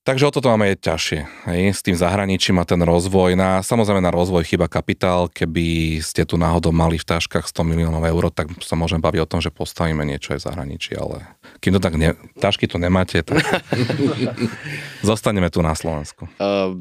Takže 0.00 0.24
o 0.24 0.32
toto 0.32 0.48
máme 0.48 0.72
je 0.72 0.80
ťažšie. 0.80 1.20
Hej. 1.52 1.62
S 1.76 1.84
tým 1.84 1.92
zahraničím 1.92 2.56
a 2.56 2.64
ten 2.64 2.80
rozvoj. 2.80 3.36
Na, 3.36 3.60
samozrejme 3.60 4.00
na 4.00 4.08
rozvoj 4.08 4.48
chyba 4.48 4.64
kapitál. 4.64 5.28
Keby 5.28 6.00
ste 6.00 6.24
tu 6.24 6.40
náhodou 6.40 6.72
mali 6.72 6.96
v 6.96 7.04
taškách 7.04 7.44
100 7.44 7.68
miliónov 7.68 8.08
eur, 8.08 8.32
tak 8.32 8.48
sa 8.64 8.80
môžeme 8.80 9.04
baviť 9.04 9.20
o 9.20 9.28
tom, 9.28 9.44
že 9.44 9.52
postavíme 9.52 10.00
niečo 10.08 10.32
aj 10.32 10.40
v 10.40 10.46
zahraničí, 10.48 10.96
ale 10.96 11.28
kým 11.60 11.76
to 11.76 11.80
tak 11.84 12.00
ne, 12.00 12.16
tašky 12.40 12.64
tu 12.64 12.80
nemáte, 12.80 13.20
tak 13.20 13.44
zostaneme 15.04 15.52
tu 15.52 15.60
na 15.60 15.76
Slovensku. 15.76 16.32
Uh, 16.40 16.80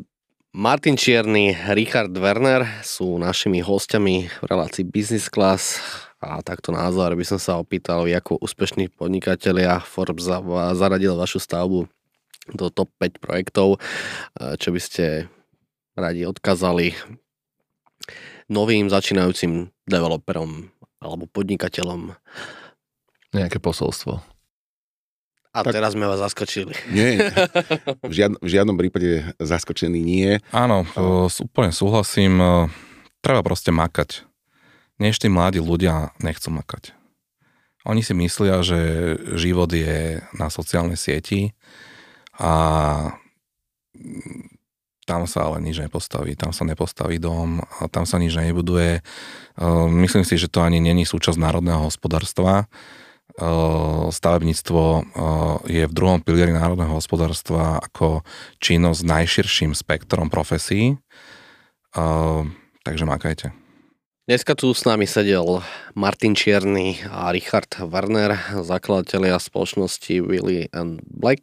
Martin 0.56 0.96
Čierny, 0.96 1.60
Richard 1.76 2.16
Werner 2.16 2.64
sú 2.88 3.20
našimi 3.20 3.60
hostiami 3.60 4.32
v 4.32 4.46
relácii 4.48 4.88
Business 4.88 5.28
Class 5.28 5.84
a 6.24 6.40
takto 6.40 6.72
názor 6.72 7.20
by 7.20 7.26
som 7.28 7.40
sa 7.40 7.60
opýtal, 7.60 8.08
ako 8.08 8.40
úspešní 8.40 8.96
podnikatelia 8.96 9.84
Forbes 9.84 10.24
zaradil 10.72 11.20
vašu 11.20 11.44
stavbu 11.44 11.99
do 12.54 12.70
top 12.74 12.90
5 13.02 13.22
projektov, 13.22 13.78
čo 14.38 14.70
by 14.70 14.82
ste 14.82 15.30
radi 16.00 16.24
odkazali 16.24 16.96
novým 18.50 18.90
začínajúcim 18.90 19.70
developerom 19.86 20.74
alebo 21.00 21.30
podnikateľom. 21.30 22.18
Nejaké 23.30 23.62
posolstvo. 23.62 24.20
A 25.50 25.66
tak, 25.66 25.74
teraz 25.74 25.98
sme 25.98 26.06
vás 26.06 26.22
zaskočili. 26.22 26.78
Nie, 26.94 27.34
v, 28.10 28.14
žiad, 28.14 28.38
v 28.38 28.50
žiadnom 28.50 28.78
prípade 28.78 29.34
zaskočený 29.42 29.98
nie. 29.98 30.38
Áno, 30.54 30.86
úplne 31.42 31.74
súhlasím. 31.74 32.38
Treba 33.26 33.42
proste 33.42 33.74
makať. 33.74 34.30
Než 35.02 35.18
tí 35.18 35.26
mladí 35.32 35.58
ľudia 35.58 36.14
nechcú 36.22 36.54
makať. 36.54 36.94
Oni 37.88 38.06
si 38.06 38.14
myslia, 38.14 38.62
že 38.62 38.80
život 39.40 39.72
je 39.74 40.22
na 40.38 40.54
sociálnej 40.54 41.00
sieti, 41.00 41.58
a 42.40 42.52
tam 45.04 45.26
sa 45.26 45.50
ale 45.50 45.60
nič 45.66 45.82
nepostaví, 45.82 46.38
tam 46.38 46.54
sa 46.54 46.64
nepostaví 46.64 47.18
dom, 47.18 47.60
tam 47.90 48.06
sa 48.06 48.22
nič 48.22 48.38
nebuduje. 48.38 49.02
Myslím 49.90 50.22
si, 50.22 50.38
že 50.38 50.48
to 50.48 50.62
ani 50.62 50.78
není 50.80 51.04
súčasť 51.04 51.36
národného 51.36 51.90
hospodárstva. 51.90 52.70
Stavebníctvo 54.10 54.84
je 55.66 55.84
v 55.90 55.94
druhom 55.94 56.22
pilieri 56.22 56.54
národného 56.54 56.94
hospodárstva 56.94 57.82
ako 57.82 58.22
činnosť 58.62 59.00
s 59.02 59.10
najširším 59.10 59.72
spektrom 59.74 60.30
profesí. 60.30 61.02
Takže 62.86 63.04
makajte. 63.10 63.69
Dneska 64.30 64.54
tu 64.54 64.70
s 64.78 64.86
nami 64.86 65.10
sedel 65.10 65.66
Martin 65.98 66.38
Čierny 66.38 67.02
a 67.10 67.34
Richard 67.34 67.82
Werner, 67.82 68.38
zakladatelia 68.62 69.42
spoločnosti 69.42 70.22
Willy 70.22 70.70
and 70.70 71.02
Black, 71.02 71.42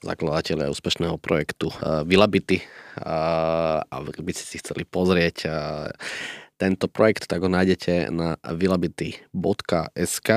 zakladatelia 0.00 0.72
úspešného 0.72 1.20
projektu 1.20 1.68
uh, 1.68 2.00
Villabity. 2.08 2.64
Uh, 2.96 3.84
a 3.84 4.00
ak 4.00 4.16
by 4.16 4.32
ste 4.32 4.44
si 4.48 4.56
chceli 4.64 4.88
pozrieť 4.88 5.44
uh, 5.44 5.92
tento 6.56 6.88
projekt, 6.88 7.28
tak 7.28 7.44
ho 7.44 7.52
nájdete 7.52 8.08
na 8.08 8.40
villabity.sk. 8.40 10.28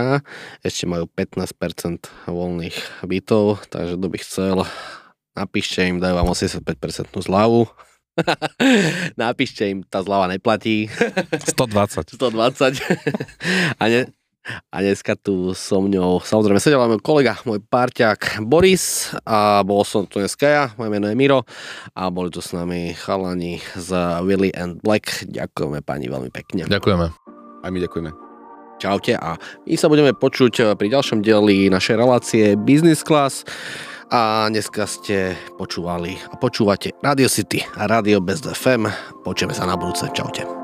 Ešte 0.68 0.84
majú 0.84 1.08
15% 1.08 2.28
voľných 2.28 3.08
bytov, 3.08 3.72
takže 3.72 3.96
kto 3.96 4.08
by 4.12 4.18
chcel, 4.20 4.58
napíšte 5.32 5.80
im, 5.88 6.04
dajú 6.04 6.12
vám 6.12 6.28
85% 6.28 7.16
zľavu 7.24 7.87
Napíšte 9.20 9.68
im, 9.70 9.86
tá 9.86 10.02
zľava 10.02 10.32
neplatí. 10.32 10.90
120. 11.58 12.18
120. 12.18 12.82
a, 13.78 13.84
ne, 13.88 14.02
a 14.72 14.78
dneska 14.80 15.20
tu 15.20 15.52
so 15.52 15.84
mňou, 15.84 16.24
samozrejme 16.24 16.60
sedel 16.60 16.80
môj 16.88 17.04
kolega, 17.04 17.36
môj 17.44 17.60
parťák 17.68 18.44
Boris 18.48 19.12
a 19.28 19.62
bol 19.68 19.84
som 19.84 20.08
tu 20.08 20.24
dneska 20.24 20.48
ja, 20.48 20.66
moje 20.80 20.90
meno 20.92 21.12
je 21.12 21.16
Miro 21.20 21.44
a 21.92 22.08
boli 22.08 22.32
tu 22.32 22.40
s 22.40 22.56
nami 22.56 22.96
chalani 22.96 23.60
z 23.76 23.90
Willy 24.24 24.52
and 24.56 24.80
Black. 24.82 25.28
Ďakujeme 25.28 25.84
pani 25.84 26.08
veľmi 26.08 26.32
pekne. 26.32 26.64
Ďakujeme. 26.68 27.08
A 27.64 27.66
my 27.68 27.80
ďakujeme. 27.84 28.12
Čaute 28.78 29.18
a 29.18 29.42
my 29.66 29.74
sa 29.74 29.90
budeme 29.90 30.14
počuť 30.14 30.78
pri 30.78 30.88
ďalšom 30.94 31.26
dieli 31.26 31.66
našej 31.74 31.96
relácie 31.98 32.54
Business 32.54 33.02
Class 33.02 33.42
a 34.12 34.48
dneska 34.48 34.88
ste 34.88 35.36
počúvali 35.60 36.16
a 36.32 36.36
počúvate 36.40 36.96
Radio 37.04 37.28
City 37.28 37.64
a 37.76 37.88
Radio 37.88 38.24
Best 38.24 38.48
FM. 38.48 38.88
Počujeme 39.28 39.54
sa 39.54 39.68
na 39.68 39.76
budúce. 39.76 40.08
Čaute. 40.16 40.57